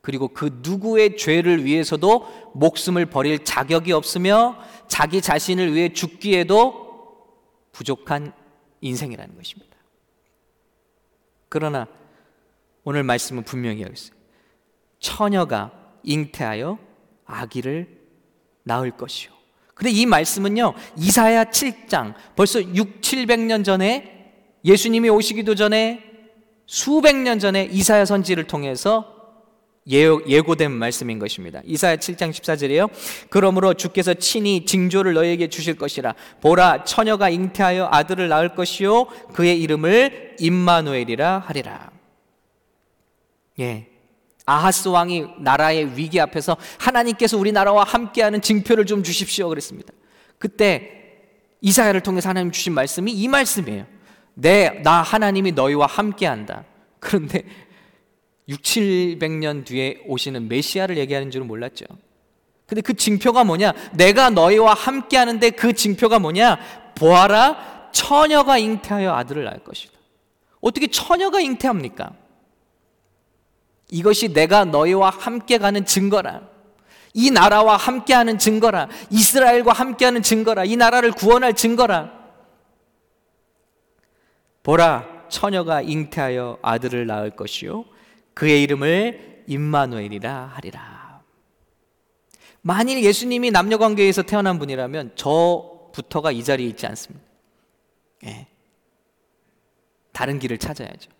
그리고 0.00 0.26
그 0.26 0.60
누구의 0.62 1.16
죄를 1.16 1.64
위해서도 1.64 2.26
목숨을 2.54 3.06
버릴 3.06 3.44
자격이 3.44 3.92
없으며 3.92 4.58
자기 4.88 5.20
자신을 5.20 5.74
위해 5.74 5.92
죽기에도 5.92 7.28
부족한 7.70 8.32
인생이라는 8.80 9.36
것입니다. 9.36 9.76
그러나 11.48 11.86
오늘 12.84 13.02
말씀은 13.02 13.44
분명히 13.44 13.82
하고 13.82 13.92
있어요. 13.94 14.16
처녀가 14.98 15.72
잉태하여 16.02 16.78
아기를 17.24 17.88
낳을 18.64 18.90
것이요. 18.92 19.30
근데 19.74 19.90
이 19.90 20.06
말씀은요, 20.06 20.74
이사야 20.96 21.44
7장, 21.44 22.14
벌써 22.36 22.62
6, 22.62 23.00
700년 23.00 23.64
전에 23.64 24.32
예수님이 24.64 25.08
오시기도 25.08 25.54
전에 25.54 26.04
수백 26.66 27.16
년 27.16 27.38
전에 27.38 27.64
이사야 27.64 28.04
선지를 28.04 28.46
통해서 28.46 29.12
예고된 29.88 30.70
말씀인 30.70 31.18
것입니다. 31.18 31.60
이사야 31.64 31.96
7장 31.96 32.30
14절이에요. 32.30 32.88
그러므로 33.28 33.74
주께서 33.74 34.14
친히 34.14 34.64
징조를 34.64 35.14
너에게 35.14 35.48
주실 35.48 35.76
것이라. 35.76 36.14
보라 36.40 36.84
처녀가 36.84 37.28
잉태하여 37.28 37.88
아들을 37.90 38.28
낳을 38.28 38.54
것이요 38.54 39.06
그의 39.34 39.60
이름을 39.60 40.36
임마누엘이라 40.38 41.40
하리라. 41.40 41.91
예. 43.62 43.86
아하스 44.44 44.88
왕이 44.88 45.26
나라의 45.38 45.96
위기 45.96 46.20
앞에서 46.20 46.56
하나님께서 46.78 47.38
우리 47.38 47.52
나라와 47.52 47.84
함께하는 47.84 48.42
징표를 48.42 48.86
좀 48.86 49.02
주십시오 49.02 49.48
그랬습니다. 49.48 49.92
그때 50.38 51.00
이사야를 51.60 52.00
통해서 52.00 52.28
하나님 52.28 52.50
주신 52.50 52.72
말씀이 52.72 53.12
이 53.12 53.28
말씀이에요. 53.28 53.86
내, 54.34 54.80
나 54.82 55.02
하나님이 55.02 55.52
너희와 55.52 55.86
함께한다. 55.86 56.64
그런데 56.98 57.44
6, 58.48 58.62
700년 58.62 59.64
뒤에 59.64 60.02
오시는 60.06 60.48
메시아를 60.48 60.98
얘기하는 60.98 61.30
줄은 61.30 61.46
몰랐죠. 61.46 61.84
근데 62.66 62.80
그 62.80 62.94
징표가 62.94 63.44
뭐냐? 63.44 63.72
내가 63.92 64.30
너희와 64.30 64.74
함께 64.74 65.16
하는데 65.18 65.50
그 65.50 65.72
징표가 65.72 66.18
뭐냐? 66.18 66.58
보아라, 66.96 67.90
처녀가 67.92 68.58
잉태하여 68.58 69.12
아들을 69.12 69.44
낳을 69.44 69.62
것이다. 69.62 69.92
어떻게 70.60 70.86
처녀가 70.86 71.40
잉태합니까? 71.40 72.12
이것이 73.92 74.32
내가 74.32 74.64
너희와 74.64 75.10
함께 75.10 75.58
가는 75.58 75.84
증거라. 75.84 76.48
이 77.12 77.30
나라와 77.30 77.76
함께하는 77.76 78.38
증거라. 78.38 78.88
이스라엘과 79.10 79.74
함께하는 79.74 80.22
증거라. 80.22 80.64
이 80.64 80.76
나라를 80.76 81.12
구원할 81.12 81.52
증거라. 81.52 82.10
보라 84.62 85.26
처녀가 85.28 85.82
잉태하여 85.82 86.58
아들을 86.62 87.06
낳을 87.06 87.30
것이요 87.32 87.84
그의 88.32 88.62
이름을 88.62 89.44
임마누엘이라 89.46 90.52
하리라. 90.54 91.20
만일 92.62 93.02
예수님이 93.04 93.50
남녀 93.50 93.76
관계에서 93.76 94.22
태어난 94.22 94.58
분이라면 94.58 95.16
저부터가 95.16 96.32
이 96.32 96.42
자리에 96.42 96.66
있지 96.68 96.86
않습니다. 96.86 97.26
예. 98.24 98.46
다른 100.12 100.38
길을 100.38 100.56
찾아야죠. 100.56 101.10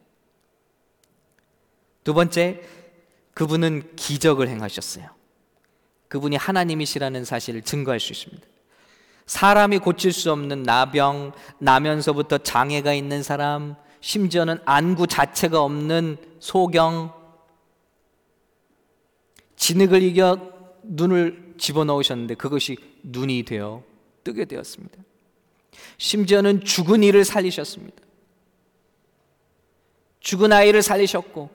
두 2.04 2.14
번째, 2.14 2.62
그분은 3.34 3.94
기적을 3.96 4.48
행하셨어요. 4.48 5.06
그분이 6.08 6.36
하나님이시라는 6.36 7.24
사실을 7.24 7.62
증거할 7.62 8.00
수 8.00 8.12
있습니다. 8.12 8.46
사람이 9.26 9.78
고칠 9.78 10.12
수 10.12 10.30
없는 10.32 10.62
나병, 10.62 11.32
나면서부터 11.58 12.38
장애가 12.38 12.92
있는 12.92 13.22
사람, 13.22 13.76
심지어는 14.00 14.58
안구 14.64 15.06
자체가 15.06 15.62
없는 15.62 16.18
소경, 16.40 17.12
진흙을 19.56 20.02
이겨 20.02 20.52
눈을 20.82 21.54
집어넣으셨는데 21.56 22.34
그것이 22.34 22.76
눈이 23.04 23.44
되어 23.44 23.84
뜨게 24.24 24.44
되었습니다. 24.44 24.98
심지어는 25.98 26.64
죽은 26.64 27.04
이를 27.04 27.24
살리셨습니다. 27.24 28.02
죽은 30.20 30.52
아이를 30.52 30.82
살리셨고 30.82 31.50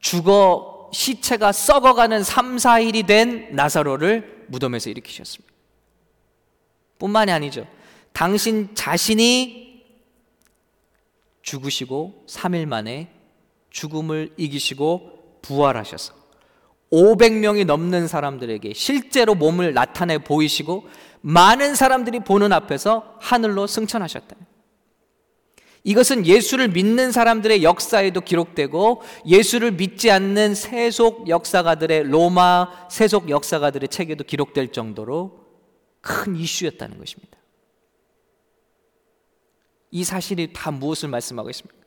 죽어 0.00 0.90
시체가 0.92 1.52
썩어가는 1.52 2.22
3, 2.22 2.56
4일이 2.56 3.06
된 3.06 3.54
나사로를 3.54 4.46
무덤에서 4.48 4.90
일으키셨습니다. 4.90 5.52
뿐만이 6.98 7.30
아니죠. 7.32 7.66
당신 8.12 8.74
자신이 8.74 9.84
죽으시고 11.42 12.24
3일 12.28 12.66
만에 12.66 13.10
죽음을 13.70 14.32
이기시고 14.36 15.40
부활하셔서 15.42 16.14
500명이 16.92 17.66
넘는 17.66 18.08
사람들에게 18.08 18.72
실제로 18.74 19.34
몸을 19.34 19.74
나타내 19.74 20.18
보이시고 20.18 20.88
많은 21.20 21.74
사람들이 21.74 22.20
보는 22.20 22.52
앞에서 22.52 23.16
하늘로 23.20 23.66
승천하셨다. 23.66 24.36
이것은 25.86 26.26
예수를 26.26 26.66
믿는 26.66 27.12
사람들의 27.12 27.62
역사에도 27.62 28.20
기록되고 28.20 29.02
예수를 29.24 29.70
믿지 29.70 30.10
않는 30.10 30.56
세속 30.56 31.28
역사가들의 31.28 32.08
로마 32.08 32.88
세속 32.90 33.30
역사가들의 33.30 33.88
책에도 33.88 34.24
기록될 34.24 34.72
정도로 34.72 35.46
큰 36.00 36.34
이슈였다는 36.34 36.98
것입니다. 36.98 37.38
이 39.92 40.02
사실이 40.02 40.52
다 40.52 40.72
무엇을 40.72 41.08
말씀하고 41.08 41.50
있습니까? 41.50 41.78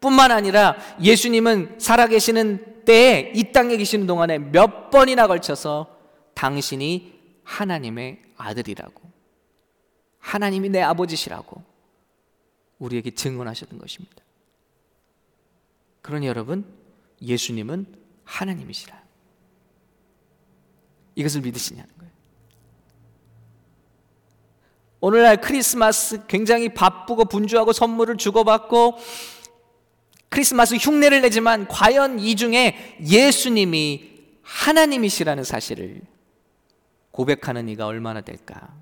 뿐만 0.00 0.32
아니라 0.32 0.76
예수님은 1.00 1.76
살아계시는 1.78 2.82
때에 2.84 3.30
이 3.32 3.52
땅에 3.52 3.76
계시는 3.76 4.08
동안에 4.08 4.38
몇 4.38 4.90
번이나 4.90 5.28
걸쳐서 5.28 5.86
당신이 6.34 7.14
하나님의 7.44 8.22
아들이라고 8.36 9.02
하나님이 10.18 10.68
내 10.68 10.82
아버지시라고 10.82 11.62
우리에게 12.78 13.10
증언하셨던 13.12 13.78
것입니다. 13.78 14.16
그러니 16.02 16.26
여러분, 16.26 16.64
예수님은 17.20 17.86
하나님이시라. 18.24 19.02
이것을 21.14 21.40
믿으시냐는 21.40 21.90
거예요. 21.98 22.12
오늘날 25.00 25.40
크리스마스 25.40 26.26
굉장히 26.26 26.68
바쁘고 26.68 27.26
분주하고 27.26 27.72
선물을 27.72 28.16
주고받고 28.16 28.98
크리스마스 30.28 30.74
흉내를 30.74 31.22
내지만 31.22 31.66
과연 31.68 32.18
이 32.18 32.36
중에 32.36 32.98
예수님이 33.02 34.16
하나님이시라는 34.42 35.44
사실을 35.44 36.02
고백하는 37.10 37.68
이가 37.68 37.86
얼마나 37.86 38.20
될까? 38.20 38.74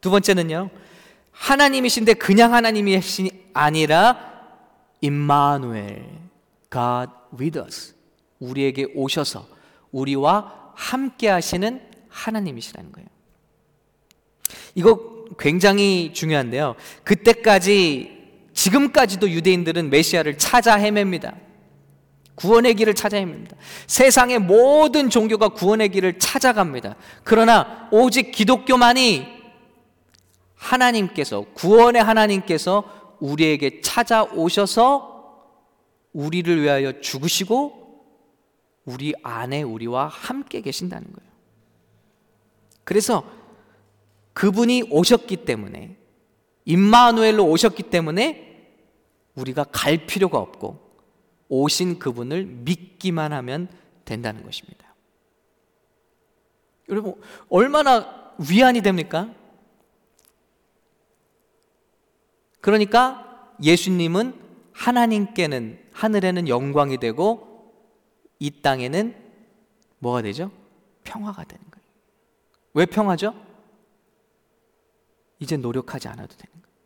두 0.00 0.10
번째는요, 0.10 0.70
하나님이신데 1.40 2.14
그냥 2.14 2.52
하나님이 2.52 3.00
아니라 3.54 4.30
임마누엘, 5.00 6.04
God 6.70 7.12
with 7.38 7.58
us. 7.58 7.94
우리에게 8.38 8.88
오셔서 8.94 9.48
우리와 9.90 10.72
함께 10.74 11.28
하시는 11.28 11.80
하나님이시라는 12.10 12.92
거예요. 12.92 13.08
이거 14.74 15.24
굉장히 15.38 16.12
중요한데요. 16.12 16.76
그때까지 17.04 18.18
지금까지도 18.52 19.30
유대인들은 19.30 19.88
메시아를 19.88 20.36
찾아 20.36 20.76
헤맵니다. 20.76 21.34
구원의 22.34 22.74
길을 22.74 22.94
찾아 22.94 23.16
헤맵니다. 23.16 23.56
세상의 23.86 24.40
모든 24.40 25.08
종교가 25.08 25.48
구원의 25.48 25.88
길을 25.88 26.18
찾아갑니다. 26.18 26.96
그러나 27.24 27.88
오직 27.90 28.30
기독교만이 28.30 29.39
하나님께서 30.60 31.46
구원의 31.54 32.02
하나님께서 32.02 33.16
우리에게 33.18 33.80
찾아오셔서 33.80 35.08
우리를 36.12 36.62
위하여 36.62 37.00
죽으시고 37.00 37.80
우리 38.84 39.14
안에 39.22 39.62
우리와 39.62 40.08
함께 40.08 40.60
계신다는 40.60 41.10
거예요. 41.12 41.30
그래서 42.84 43.24
그분이 44.34 44.84
오셨기 44.90 45.44
때문에 45.44 45.96
임마누엘로 46.66 47.44
오셨기 47.46 47.84
때문에 47.84 48.68
우리가 49.34 49.64
갈 49.64 50.06
필요가 50.06 50.38
없고 50.38 50.78
오신 51.48 51.98
그분을 51.98 52.44
믿기만 52.44 53.32
하면 53.32 53.68
된다는 54.04 54.44
것입니다. 54.44 54.94
여러분 56.88 57.14
얼마나 57.48 58.34
위안이 58.38 58.82
됩니까? 58.82 59.32
그러니까 62.60 63.54
예수님은 63.62 64.34
하나님께는 64.72 65.78
하늘에는 65.92 66.48
영광이 66.48 66.98
되고 66.98 67.74
이 68.38 68.62
땅에는 68.62 69.14
뭐가 69.98 70.22
되죠? 70.22 70.50
평화가 71.04 71.44
되는 71.44 71.62
거예요. 71.70 71.84
왜 72.74 72.86
평화죠? 72.86 73.34
이제 75.38 75.56
노력하지 75.56 76.08
않아도 76.08 76.36
되는 76.36 76.52
거예요. 76.52 76.76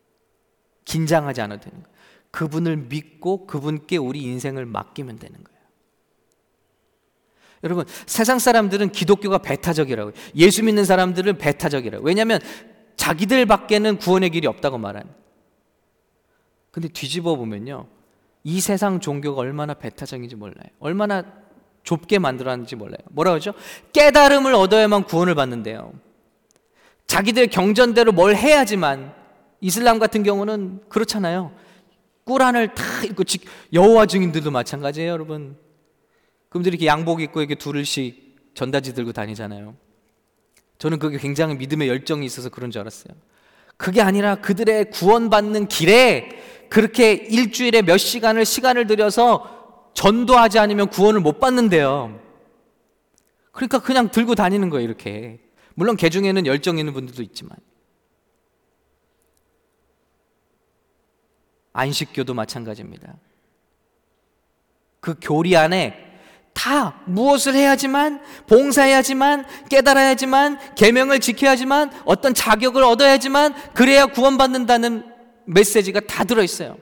긴장하지 0.84 1.40
않아도 1.42 1.62
되는 1.62 1.82
거예요. 1.82 1.94
그분을 2.30 2.76
믿고 2.76 3.46
그분께 3.46 3.96
우리 3.96 4.22
인생을 4.22 4.66
맡기면 4.66 5.18
되는 5.18 5.42
거예요. 5.42 5.54
여러분, 7.62 7.86
세상 8.06 8.38
사람들은 8.38 8.90
기독교가 8.90 9.38
배타적이라고 9.38 10.12
예수 10.36 10.62
믿는 10.64 10.84
사람들은 10.84 11.38
배타적이라고 11.38 12.04
왜냐하면 12.04 12.40
자기들 12.96 13.46
밖에는 13.46 13.98
구원의 13.98 14.30
길이 14.30 14.46
없다고 14.46 14.78
말하는 14.78 15.23
근데 16.74 16.88
뒤집어 16.88 17.36
보면요. 17.36 17.86
이 18.42 18.60
세상 18.60 18.98
종교가 18.98 19.40
얼마나 19.40 19.74
배타적인지 19.74 20.34
몰라요. 20.34 20.66
얼마나 20.80 21.22
좁게 21.84 22.18
만들었는지 22.18 22.74
몰라요. 22.74 22.98
뭐라 23.10 23.30
그러죠? 23.30 23.54
깨달음을 23.92 24.52
얻어야만 24.52 25.04
구원을 25.04 25.36
받는데요. 25.36 25.92
자기들 27.06 27.46
경전대로 27.46 28.10
뭘 28.10 28.34
해야지만 28.34 29.14
이슬람 29.60 30.00
같은 30.00 30.24
경우는 30.24 30.80
그렇잖아요. 30.88 31.52
꾸란을 32.24 32.74
다 32.74 32.82
읽고 33.04 33.22
여호와 33.72 34.06
증인들도 34.06 34.50
마찬가지예요, 34.50 35.12
여러분. 35.12 35.56
그분들이 36.48 36.74
이렇게 36.74 36.86
양복 36.86 37.20
입고 37.20 37.38
이렇게 37.40 37.54
둘씩 37.54 38.54
전다지 38.54 38.94
들고 38.94 39.12
다니잖아요. 39.12 39.76
저는 40.78 40.98
그게 40.98 41.18
굉장히 41.18 41.54
믿음의 41.54 41.86
열정이 41.86 42.26
있어서 42.26 42.48
그런 42.48 42.72
줄 42.72 42.80
알았어요. 42.80 43.14
그게 43.76 44.00
아니라 44.00 44.36
그들의 44.36 44.90
구원받는 44.90 45.68
길에 45.68 46.28
그렇게 46.74 47.12
일주일에 47.12 47.82
몇 47.82 47.98
시간을 47.98 48.44
시간을 48.44 48.88
들여서 48.88 49.92
전도하지 49.94 50.58
않으면 50.58 50.88
구원을 50.88 51.20
못 51.20 51.38
받는데요. 51.38 52.20
그러니까 53.52 53.78
그냥 53.78 54.10
들고 54.10 54.34
다니는 54.34 54.70
거예요, 54.70 54.84
이렇게. 54.84 55.38
물론 55.76 55.96
개 55.96 56.10
중에는 56.10 56.46
열정 56.46 56.76
있는 56.76 56.92
분들도 56.92 57.22
있지만. 57.22 57.56
안식교도 61.74 62.34
마찬가지입니다. 62.34 63.14
그 64.98 65.14
교리 65.22 65.56
안에 65.56 65.96
다 66.54 67.00
무엇을 67.06 67.54
해야지만 67.54 68.20
봉사해야지만 68.48 69.46
깨달아야지만 69.70 70.74
계명을 70.74 71.20
지켜야지만 71.20 71.92
어떤 72.04 72.34
자격을 72.34 72.82
얻어야지만 72.82 73.54
그래야 73.74 74.06
구원받는다는 74.06 75.13
메시지가 75.46 76.00
다 76.00 76.24
들어 76.24 76.42
있어요. 76.42 76.78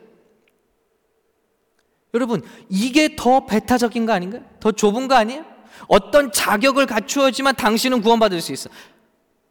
여러분, 2.14 2.42
이게 2.68 3.16
더 3.16 3.46
배타적인 3.46 4.06
거 4.06 4.12
아닌가요? 4.12 4.42
더 4.60 4.72
좁은 4.72 5.08
거 5.08 5.14
아니에요? 5.14 5.44
어떤 5.88 6.30
자격을 6.30 6.86
갖추어지만 6.86 7.56
당신은 7.56 8.02
구원받을 8.02 8.40
수 8.40 8.52
있어. 8.52 8.68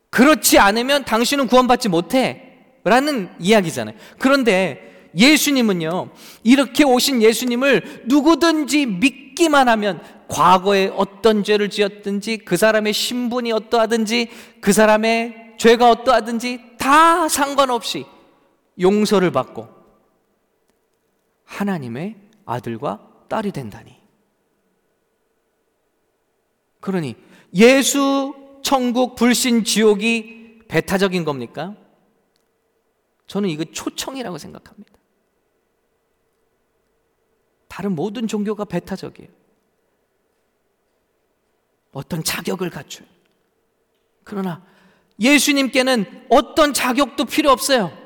그렇지 0.10 0.60
않으면 0.60 1.06
당신은 1.06 1.47
구원받지 1.47 1.89
못해. 1.89 2.47
라는 2.84 3.30
이야기잖아요. 3.39 3.95
그런데 4.17 5.10
예수님은요, 5.15 6.10
이렇게 6.43 6.84
오신 6.84 7.21
예수님을 7.21 8.06
누구든지 8.08 8.86
믿기만 8.86 9.67
하면 9.69 10.02
과거에 10.28 10.91
어떤 10.95 11.43
죄를 11.43 11.69
지었든지 11.69 12.38
그 12.38 12.58
사람의 12.58 12.93
신분이 12.93 13.52
어떠하든지 13.52 14.30
그 14.62 14.71
사람의 14.71 15.56
죄가 15.58 15.89
어떠하든지 15.89 16.62
다 16.78 17.28
상관없이 17.28 18.06
용서를 18.79 19.31
받고 19.31 19.67
하나님의 21.45 22.15
아들과 22.45 23.25
딸이 23.27 23.51
된다니. 23.51 23.99
그러니 26.79 27.15
예수 27.53 28.34
천국 28.63 29.15
불신 29.15 29.63
지옥이 29.63 30.60
배타적인 30.67 31.25
겁니까? 31.25 31.75
저는 33.27 33.49
이거 33.49 33.63
초청이라고 33.63 34.38
생각합니다. 34.38 34.91
다른 37.67 37.93
모든 37.93 38.27
종교가 38.27 38.65
배타적이에요. 38.65 39.29
어떤 41.93 42.23
자격을 42.23 42.69
갖춰요. 42.69 43.07
그러나 44.23 44.65
예수님께는 45.19 46.27
어떤 46.29 46.73
자격도 46.73 47.25
필요 47.25 47.51
없어요. 47.51 48.00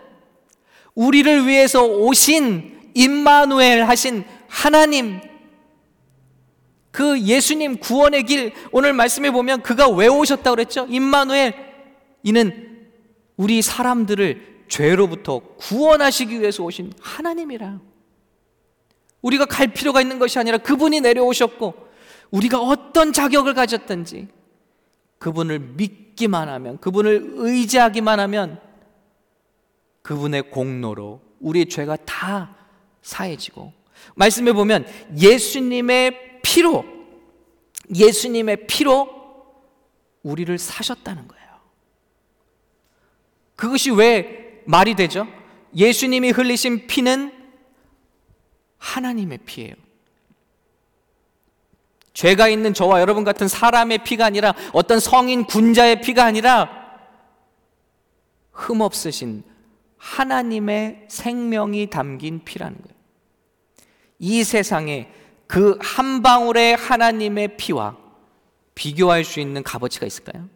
우리를 0.96 1.46
위해서 1.48 1.86
오신 1.86 2.92
임마누엘 2.94 3.84
하신 3.84 4.24
하나님 4.48 5.20
그 6.92 7.20
예수님 7.20 7.80
구원의 7.80 8.24
길 8.24 8.54
오늘 8.72 8.94
말씀에 8.94 9.30
보면 9.32 9.62
그가 9.62 9.90
왜 9.90 10.08
오셨다고 10.08 10.56
그랬죠? 10.56 10.88
임마누엘 10.90 11.54
이는 12.24 12.88
우리 13.36 13.62
사람들을 13.62 14.64
죄로부터 14.70 15.40
구원하시기 15.58 16.40
위해서 16.40 16.64
오신 16.64 16.94
하나님이라. 17.02 17.82
우리가 19.22 19.46
갈 19.46 19.68
필요가 19.68 20.02
있는 20.02 20.20
것이 20.20 20.40
아니라 20.40 20.58
그분이 20.58 21.02
내려오셨고 21.02 21.74
우리가 22.32 22.62
어떤 22.62 23.12
자격을 23.12 23.54
가졌든지 23.54 24.28
그분을 25.20 25.60
믿기만 25.60 26.48
하면 26.48 26.78
그분을 26.80 27.34
의지하기만 27.36 28.20
하면 28.22 28.60
그분의 30.06 30.52
공로로 30.52 31.20
우리의 31.40 31.68
죄가 31.68 31.98
다 32.06 32.56
사해지고 33.02 33.74
말씀해 34.14 34.54
보면 34.54 34.86
예수님의 35.18 36.42
피로 36.44 36.86
예수님의 37.94 38.68
피로 38.68 39.10
우리를 40.22 40.56
사셨다는 40.60 41.28
거예요. 41.28 41.46
그것이 43.56 43.90
왜 43.90 44.62
말이 44.68 44.94
되죠? 44.96 45.28
예수님이 45.76 46.30
흘리신 46.30 46.86
피는 46.86 47.34
하나님의 48.78 49.40
피예요. 49.40 49.74
죄가 52.14 52.48
있는 52.48 52.76
저와 52.76 53.02
여러분 53.02 53.24
같은 53.24 53.48
사람의 53.48 54.04
피가 54.04 54.24
아니라 54.24 54.54
어떤 54.72 55.00
성인 55.00 55.46
군자의 55.46 56.02
피가 56.02 56.24
아니라 56.24 56.70
흠 58.52 58.82
없으신 58.82 59.55
하나님의 60.06 61.06
생명이 61.10 61.90
담긴 61.90 62.44
피라는 62.44 62.78
거예요. 62.78 62.96
이 64.20 64.44
세상에 64.44 65.10
그 65.48 65.78
한 65.82 66.22
방울의 66.22 66.76
하나님의 66.76 67.58
피와 67.58 67.98
비교할 68.76 69.24
수 69.24 69.40
있는 69.40 69.64
값어치가 69.64 70.06
있을까요? 70.06 70.48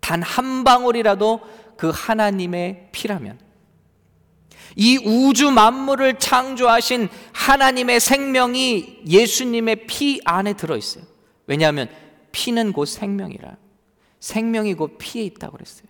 단 0.00 0.22
한 0.22 0.64
방울이라도 0.64 1.40
그 1.76 1.90
하나님의 1.94 2.88
피라면 2.92 3.38
이 4.74 4.96
우주 4.98 5.50
만물을 5.50 6.18
창조하신 6.18 7.08
하나님의 7.32 8.00
생명이 8.00 9.02
예수님의 9.06 9.86
피 9.86 10.20
안에 10.24 10.54
들어 10.54 10.76
있어요. 10.76 11.04
왜냐하면 11.46 11.88
피는 12.32 12.72
곧 12.72 12.86
생명이라. 12.86 13.56
생명이 14.20 14.74
곧 14.74 14.96
피에 14.98 15.22
있다고 15.24 15.56
그랬어요. 15.56 15.87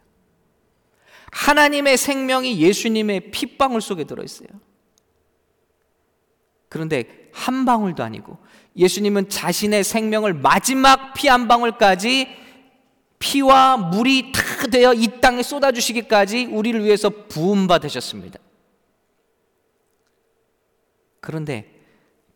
하나님의 1.32 1.96
생명이 1.96 2.60
예수님의 2.60 3.30
핏방울 3.30 3.80
속에 3.80 4.04
들어 4.04 4.22
있어요. 4.22 4.48
그런데 6.68 7.30
한 7.32 7.64
방울도 7.64 8.02
아니고 8.02 8.38
예수님은 8.76 9.28
자신의 9.28 9.84
생명을 9.84 10.34
마지막 10.34 11.14
피 11.14 11.28
한 11.28 11.48
방울까지 11.48 12.28
피와 13.18 13.76
물이 13.76 14.32
다 14.32 14.66
되어 14.68 14.94
이 14.94 15.20
땅에 15.20 15.42
쏟아주시기까지 15.42 16.46
우리를 16.46 16.84
위해서 16.84 17.10
부음 17.10 17.66
받으셨습니다. 17.66 18.38
그런데 21.20 21.68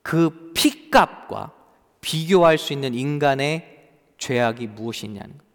그 0.02 0.52
피값과 0.54 1.52
비교할 2.00 2.58
수 2.58 2.72
있는 2.72 2.94
인간의 2.94 3.90
죄악이 4.18 4.66
무엇이냐는 4.66 5.38
것. 5.38 5.51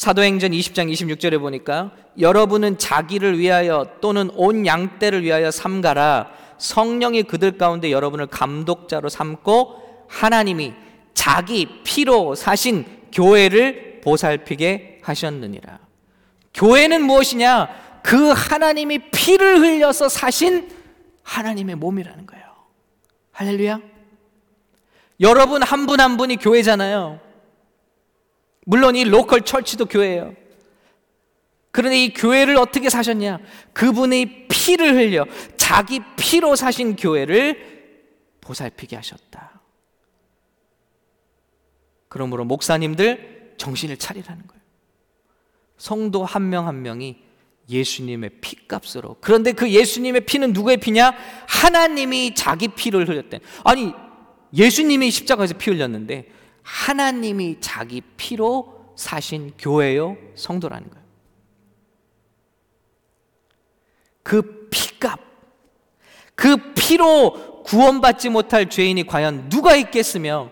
사도행전 0.00 0.52
20장 0.52 0.90
26절에 0.90 1.38
보니까 1.38 1.90
여러분은 2.18 2.78
자기를 2.78 3.38
위하여 3.38 3.86
또는 4.00 4.30
온 4.32 4.64
양떼를 4.64 5.22
위하여 5.24 5.50
삼가라 5.50 6.30
성령이 6.56 7.24
그들 7.24 7.58
가운데 7.58 7.90
여러분을 7.90 8.28
감독자로 8.28 9.10
삼고 9.10 10.06
하나님이 10.08 10.72
자기 11.12 11.82
피로 11.84 12.34
사신 12.34 12.86
교회를 13.12 14.00
보살피게 14.02 15.00
하셨느니라. 15.02 15.80
교회는 16.54 17.02
무엇이냐? 17.02 17.68
그 18.02 18.30
하나님이 18.30 19.10
피를 19.10 19.58
흘려서 19.58 20.08
사신 20.08 20.70
하나님의 21.24 21.74
몸이라는 21.74 22.24
거예요. 22.24 22.44
할렐루야. 23.32 23.80
여러분 25.20 25.62
한 25.62 25.84
분한 25.84 26.12
한 26.12 26.16
분이 26.16 26.36
교회잖아요. 26.36 27.29
물론 28.70 28.94
이 28.94 29.02
로컬 29.02 29.40
철치도 29.40 29.86
교회예요. 29.86 30.32
그런데 31.72 32.04
이 32.04 32.14
교회를 32.14 32.56
어떻게 32.56 32.88
사셨냐? 32.88 33.40
그분의 33.72 34.46
피를 34.46 34.94
흘려 34.94 35.26
자기 35.56 35.98
피로 36.16 36.54
사신 36.54 36.94
교회를 36.94 38.36
보살피게 38.40 38.94
하셨다. 38.94 39.60
그러므로 42.06 42.44
목사님들 42.44 43.54
정신을 43.56 43.96
차리라는 43.96 44.46
거예요. 44.46 44.62
성도 45.76 46.24
한 46.24 46.48
명한 46.48 46.76
한 46.76 46.82
명이 46.82 47.24
예수님의 47.68 48.30
피값으로. 48.40 49.16
그런데 49.20 49.50
그 49.50 49.68
예수님의 49.68 50.26
피는 50.26 50.52
누구의 50.52 50.76
피냐? 50.76 51.12
하나님이 51.48 52.36
자기 52.36 52.68
피를 52.68 53.08
흘렸대. 53.08 53.40
아니, 53.64 53.92
예수님이 54.54 55.10
십자가에서 55.10 55.54
피 55.58 55.72
흘렸는데 55.72 56.38
하나님이 56.62 57.58
자기 57.60 58.00
피로 58.16 58.92
사신 58.96 59.52
교회요, 59.58 60.16
성도라는 60.34 60.90
거예요. 60.90 61.06
그 64.22 64.68
피값, 64.70 65.18
그 66.34 66.72
피로 66.74 67.62
구원받지 67.64 68.28
못할 68.28 68.68
죄인이 68.68 69.06
과연 69.06 69.48
누가 69.48 69.76
있겠으며 69.76 70.50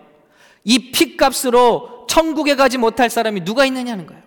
이 0.64 0.90
피값으로 0.90 2.06
천국에 2.08 2.56
가지 2.56 2.78
못할 2.78 3.10
사람이 3.10 3.44
누가 3.44 3.64
있느냐는 3.64 4.06
거예요. 4.06 4.22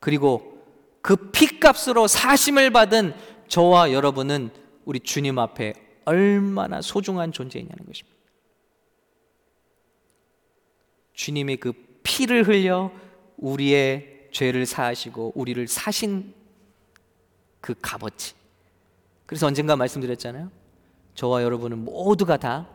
그리고 0.00 0.62
그 1.00 1.16
피값으로 1.16 2.06
사심을 2.08 2.70
받은 2.70 3.14
저와 3.48 3.92
여러분은 3.92 4.50
우리 4.84 5.00
주님 5.00 5.38
앞에 5.38 5.83
얼마나 6.04 6.80
소중한 6.80 7.32
존재이냐는 7.32 7.84
것입니다. 7.86 8.18
주님의 11.12 11.58
그 11.58 11.72
피를 12.02 12.46
흘려 12.46 12.90
우리의 13.36 14.28
죄를 14.32 14.66
사하시고 14.66 15.32
우리를 15.34 15.66
사신 15.68 16.34
그 17.60 17.74
값어치. 17.80 18.34
그래서 19.26 19.46
언젠가 19.46 19.76
말씀드렸잖아요. 19.76 20.50
저와 21.14 21.42
여러분은 21.42 21.84
모두가 21.84 22.36
다 22.36 22.68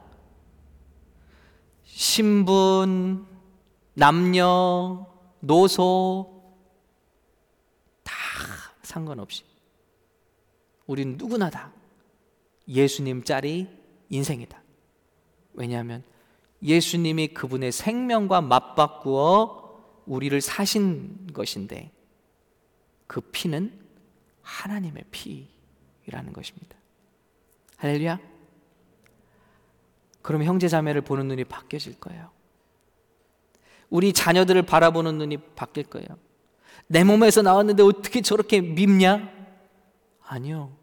신분, 1.83 3.27
남녀, 3.93 5.05
노소, 5.41 6.39
상관없이 8.89 9.43
우리는 10.87 11.15
누구나 11.15 11.49
다 11.51 11.71
예수님 12.69 13.23
짤이 13.23 13.67
인생이다. 14.09 14.61
왜냐하면 15.53 16.03
예수님이 16.61 17.29
그분의 17.29 17.71
생명과 17.71 18.41
맞바꾸어 18.41 20.03
우리를 20.05 20.39
사신 20.41 21.27
것인데 21.33 21.91
그 23.07 23.21
피는 23.21 23.73
하나님의 24.41 25.03
피라는 25.11 26.33
것입니다. 26.33 26.77
할렐루야. 27.77 28.19
그럼 30.21 30.43
형제 30.43 30.67
자매를 30.67 31.01
보는 31.01 31.27
눈이 31.27 31.45
바뀌어질 31.45 31.99
거예요. 31.99 32.29
우리 33.89 34.13
자녀들을 34.13 34.61
바라보는 34.63 35.17
눈이 35.17 35.37
바뀔 35.55 35.85
거예요. 35.85 36.07
내 36.87 37.03
몸에서 37.03 37.41
나왔는데 37.41 37.83
어떻게 37.83 38.21
저렇게 38.21 38.61
밉냐? 38.61 39.31
아니요. 40.21 40.75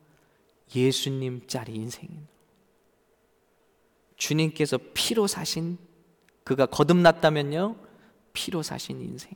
예수님 0.76 1.46
짜리 1.46 1.74
인생인. 1.74 2.26
주님께서 4.16 4.78
피로 4.94 5.26
사신 5.26 5.78
그가 6.44 6.66
거듭났다면요. 6.66 7.76
피로 8.32 8.62
사신 8.62 9.00
인생. 9.00 9.32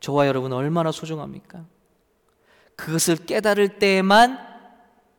저와 0.00 0.26
여러분 0.26 0.52
얼마나 0.52 0.90
소중합니까? 0.90 1.64
그것을 2.74 3.16
깨달을 3.16 3.78
때에만 3.78 4.38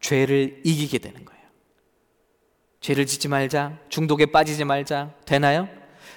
죄를 0.02 0.62
이기게 0.66 0.98
되는 0.98 1.24
거예요. 1.24 1.44
죄를 2.82 3.06
짓지 3.06 3.30
말자, 3.30 3.80
중독에 3.88 4.26
빠지지 4.26 4.66
말자, 4.66 5.16
되나요? 5.26 5.70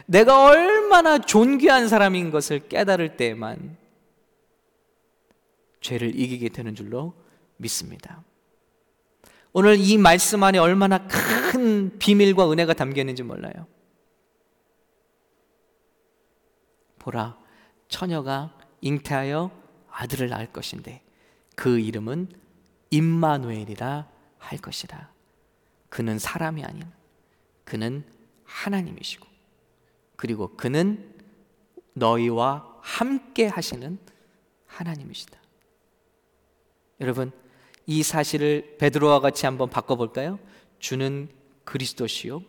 내가 0.07 0.47
얼마나 0.47 1.19
존귀한 1.19 1.87
사람인 1.89 2.33
것을 2.33 2.69
깨달을 2.69 3.17
때에만 3.17 3.77
죄를 5.87 6.19
이기게 6.19 6.49
되는 6.49 6.75
줄로 6.75 7.15
믿습니다. 7.59 8.25
오늘 9.53 9.79
이 9.79 9.97
말씀 9.97 10.43
안에 10.43 10.59
얼마나 10.59 11.07
큰 11.07 11.97
비밀과 11.99 12.51
은혜가 12.51 12.75
담겨 12.75 13.01
있는지 13.03 13.23
몰라요. 13.23 13.69
보라, 16.99 17.39
처녀가 17.89 18.59
잉태하여 18.81 19.51
아들을 19.89 20.29
낳을 20.29 20.53
것인데 20.53 21.05
그 21.55 21.79
이름은 21.79 22.31
임마누엘이라 22.91 24.09
할 24.39 24.59
것이라. 24.59 25.13
그는 25.89 26.19
사람이 26.19 26.65
아닌 26.65 26.83
그는 27.65 28.05
하나님이시고 28.45 29.27
그리고 30.17 30.57
그는 30.57 31.15
너희와 31.95 32.81
함께 32.83 33.47
하시는 33.47 33.99
하나님이시다. 34.67 35.46
여러분, 37.01 37.31
이 37.87 38.03
사실을 38.03 38.77
베드로와 38.79 39.21
같이 39.21 39.47
한번 39.47 39.71
바꿔 39.71 39.97
볼까요? 39.97 40.39
주는 40.79 41.29
그리스도시요 41.65 42.43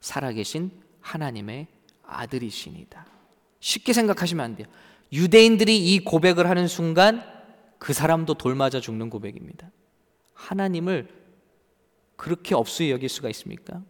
살아계신 0.00 0.70
하나님의 1.00 1.66
아들이시니다. 2.04 3.06
쉽게 3.60 3.92
생각하시면 3.92 4.44
안 4.44 4.56
돼요. 4.56 4.66
유대인들이 5.12 5.94
이 5.94 6.00
고백을 6.00 6.48
하는 6.48 6.68
순간 6.68 7.24
그 7.78 7.92
사람도 7.92 8.34
돌맞아 8.34 8.80
죽는 8.80 9.10
고백입니다. 9.10 9.70
하나님을 10.34 11.08
그렇게 12.16 12.54
없이 12.54 12.90
여길 12.90 13.08
수가 13.08 13.28
있습니까? 13.30 13.82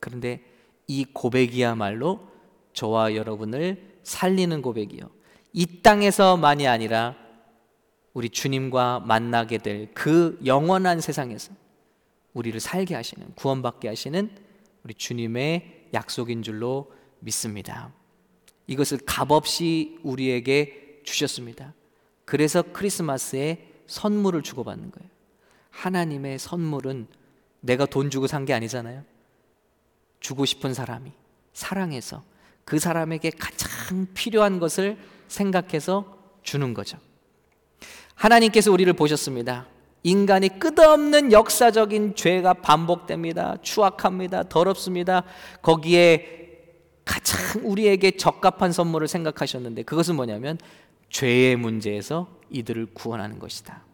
그런데 0.00 0.44
이 0.86 1.04
고백이야말로 1.04 2.28
저와 2.72 3.14
여러분을 3.14 3.98
살리는 4.02 4.62
고백이요. 4.62 5.10
이 5.52 5.82
땅에서만이 5.82 6.68
아니라 6.68 7.16
우리 8.16 8.30
주님과 8.30 9.00
만나게 9.00 9.58
될 9.58 9.90
그 9.92 10.40
영원한 10.46 11.02
세상에서 11.02 11.52
우리를 12.32 12.58
살게 12.60 12.94
하시는 12.94 13.26
구원받게 13.34 13.88
하시는 13.88 14.30
우리 14.84 14.94
주님의 14.94 15.88
약속인 15.92 16.42
줄로 16.42 16.90
믿습니다. 17.20 17.92
이것을 18.68 19.00
값없이 19.04 19.98
우리에게 20.02 21.02
주셨습니다. 21.04 21.74
그래서 22.24 22.62
크리스마스에 22.72 23.68
선물을 23.86 24.42
주고받는 24.42 24.92
거예요. 24.92 25.10
하나님의 25.70 26.38
선물은 26.38 27.08
내가 27.60 27.84
돈 27.84 28.08
주고 28.08 28.26
산 28.26 28.46
게 28.46 28.54
아니잖아요. 28.54 29.04
주고 30.20 30.46
싶은 30.46 30.72
사람이 30.72 31.12
사랑해서 31.52 32.24
그 32.64 32.78
사람에게 32.78 33.28
가장 33.30 34.06
필요한 34.14 34.58
것을 34.58 34.96
생각해서 35.28 36.18
주는 36.42 36.72
거죠. 36.72 36.98
하나님께서 38.16 38.72
우리를 38.72 38.92
보셨습니다. 38.94 39.66
인간이 40.02 40.48
끝없는 40.58 41.32
역사적인 41.32 42.14
죄가 42.16 42.54
반복됩니다. 42.54 43.56
추악합니다. 43.62 44.44
더럽습니다. 44.44 45.24
거기에 45.62 46.36
가장 47.04 47.38
우리에게 47.64 48.16
적합한 48.16 48.72
선물을 48.72 49.06
생각하셨는데 49.06 49.82
그것은 49.82 50.16
뭐냐면 50.16 50.58
죄의 51.10 51.56
문제에서 51.56 52.28
이들을 52.50 52.86
구원하는 52.94 53.38
것이다. 53.38 53.84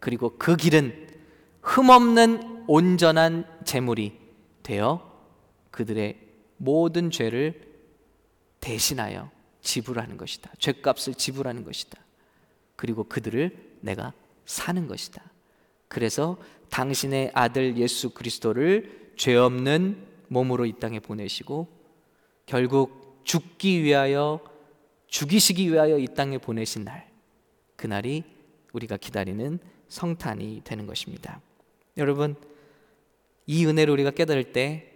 그리고 0.00 0.36
그 0.38 0.56
길은 0.56 1.08
흠없는 1.62 2.64
온전한 2.66 3.44
제물이 3.64 4.18
되어 4.62 5.10
그들의 5.70 6.18
모든 6.56 7.10
죄를 7.10 7.60
대신하여 8.60 9.30
지불하는 9.62 10.16
것이다. 10.16 10.50
죄값을 10.58 11.14
지불하는 11.14 11.64
것이다. 11.64 11.98
그리고 12.80 13.04
그들을 13.04 13.76
내가 13.82 14.14
사는 14.46 14.86
것이다. 14.86 15.22
그래서 15.86 16.38
당신의 16.70 17.30
아들 17.34 17.76
예수 17.76 18.08
그리스도를 18.08 19.12
죄 19.18 19.36
없는 19.36 20.02
몸으로 20.28 20.64
이 20.64 20.72
땅에 20.72 20.98
보내시고 20.98 21.68
결국 22.46 23.20
죽기 23.24 23.82
위하여 23.82 24.40
죽이시기 25.08 25.70
위하여 25.70 25.98
이 25.98 26.06
땅에 26.06 26.38
보내신 26.38 26.84
날 26.84 27.06
그날이 27.76 28.24
우리가 28.72 28.96
기다리는 28.96 29.58
성탄이 29.88 30.62
되는 30.64 30.86
것입니다. 30.86 31.42
여러분 31.98 32.34
이 33.46 33.66
은혜를 33.66 33.92
우리가 33.92 34.10
깨달을 34.10 34.52
때 34.54 34.90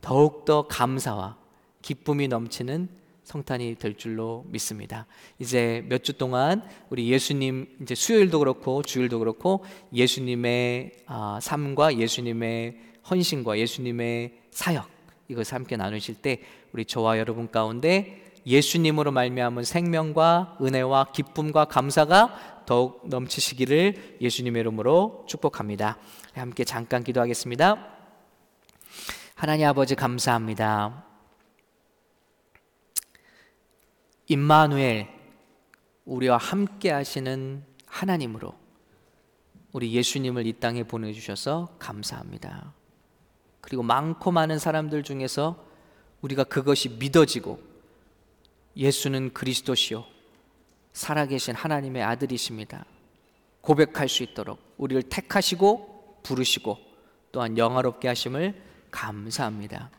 더욱더 0.00 0.66
감사와 0.68 1.36
기쁨이 1.82 2.28
넘치는 2.28 3.01
성탄이 3.24 3.76
될 3.76 3.96
줄로 3.96 4.44
믿습니다. 4.48 5.06
이제 5.38 5.84
몇 5.88 6.02
주 6.02 6.12
동안 6.14 6.62
우리 6.90 7.08
예수님 7.10 7.66
이제 7.82 7.94
수요일도 7.94 8.40
그렇고 8.40 8.82
주일도 8.82 9.18
그렇고 9.20 9.64
예수님의 9.92 10.92
아, 11.06 11.38
삶과 11.40 11.98
예수님의 11.98 12.76
헌신과 13.08 13.58
예수님의 13.58 14.32
사역 14.50 14.88
이것을 15.28 15.54
함께 15.54 15.76
나누실 15.76 16.16
때 16.16 16.40
우리 16.72 16.84
저와 16.84 17.18
여러분 17.18 17.50
가운데 17.50 18.22
예수님으로 18.44 19.12
말미암은 19.12 19.62
생명과 19.62 20.58
은혜와 20.60 21.12
기쁨과 21.12 21.66
감사가 21.66 22.64
더욱 22.66 23.08
넘치시기를 23.08 24.18
예수님의 24.20 24.60
이름으로 24.60 25.24
축복합니다. 25.28 25.98
함께 26.34 26.64
잠깐 26.64 27.04
기도하겠습니다. 27.04 27.88
하나님 29.34 29.66
아버지 29.66 29.94
감사합니다. 29.94 31.11
임마누엘 34.32 35.08
우리와 36.06 36.38
함께 36.38 36.90
하시는 36.90 37.62
하나님으로 37.84 38.54
우리 39.72 39.92
예수님을 39.92 40.46
이 40.46 40.54
땅에 40.54 40.84
보내 40.84 41.12
주셔서 41.12 41.76
감사합니다. 41.78 42.72
그리고 43.60 43.82
많고 43.82 44.30
많은 44.30 44.58
사람들 44.58 45.02
중에서 45.02 45.62
우리가 46.22 46.44
그것이 46.44 46.88
믿어지고 46.88 47.60
예수는 48.74 49.34
그리스도시요 49.34 50.06
살아계신 50.94 51.54
하나님의 51.54 52.02
아들이십니다. 52.02 52.86
고백할 53.60 54.08
수 54.08 54.22
있도록 54.22 54.58
우리를 54.78 55.02
택하시고 55.02 56.20
부르시고 56.22 56.78
또한 57.32 57.58
영화롭게 57.58 58.08
하심을 58.08 58.62
감사합니다. 58.90 59.90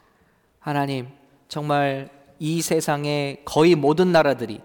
하나님 0.59 1.09
정말 1.47 2.22
이 2.45 2.61
세상의 2.61 3.43
거의 3.45 3.73
모든 3.73 4.11
나라들이 4.11 4.59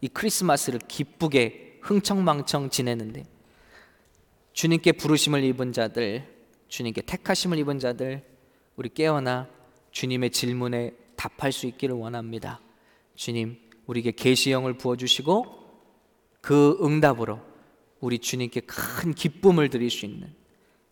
이 0.00 0.08
크리스마스를 0.08 0.80
기쁘게 0.88 1.80
흥청망청 1.82 2.70
지내는데 2.70 3.24
주님께 4.54 4.92
부르심을 4.92 5.44
입은 5.44 5.74
자들, 5.74 6.26
주님께 6.68 7.02
택하심을 7.02 7.58
입은 7.58 7.80
자들, 7.80 8.24
우리 8.76 8.88
깨어나 8.88 9.46
주님의 9.90 10.30
질문에 10.30 10.94
답할 11.16 11.52
수 11.52 11.66
있기를 11.66 11.94
원합니다. 11.96 12.62
주님, 13.14 13.58
우리에게 13.84 14.12
계시형을 14.12 14.78
부어 14.78 14.96
주시고 14.96 15.44
그 16.40 16.78
응답으로 16.80 17.40
우리 18.00 18.20
주님께 18.20 18.60
큰 18.60 19.12
기쁨을 19.12 19.68
드릴 19.68 19.90
수 19.90 20.06
있는 20.06 20.34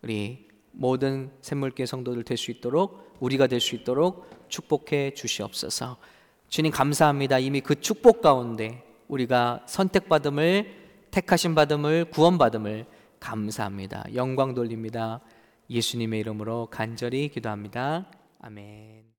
우리 0.02 0.48
모든 0.72 1.30
샘물교 1.40 1.86
성도들 1.86 2.24
될 2.24 2.36
수 2.36 2.50
있도록 2.50 3.16
우리가 3.20 3.46
될 3.46 3.58
수 3.58 3.74
있도록 3.74 4.28
축복해 4.50 5.14
주시옵소서. 5.14 5.96
주님 6.48 6.72
감사합니다. 6.72 7.38
이미 7.38 7.60
그 7.60 7.80
축복 7.80 8.20
가운데 8.22 8.82
우리가 9.08 9.62
선택받음을 9.66 10.86
택하신 11.10 11.54
받음을 11.54 12.06
구원받음을 12.06 12.86
감사합니다. 13.20 14.04
영광 14.14 14.54
돌립니다. 14.54 15.20
예수님의 15.70 16.20
이름으로 16.20 16.68
간절히 16.70 17.28
기도합니다. 17.28 18.06
아멘. 18.40 19.06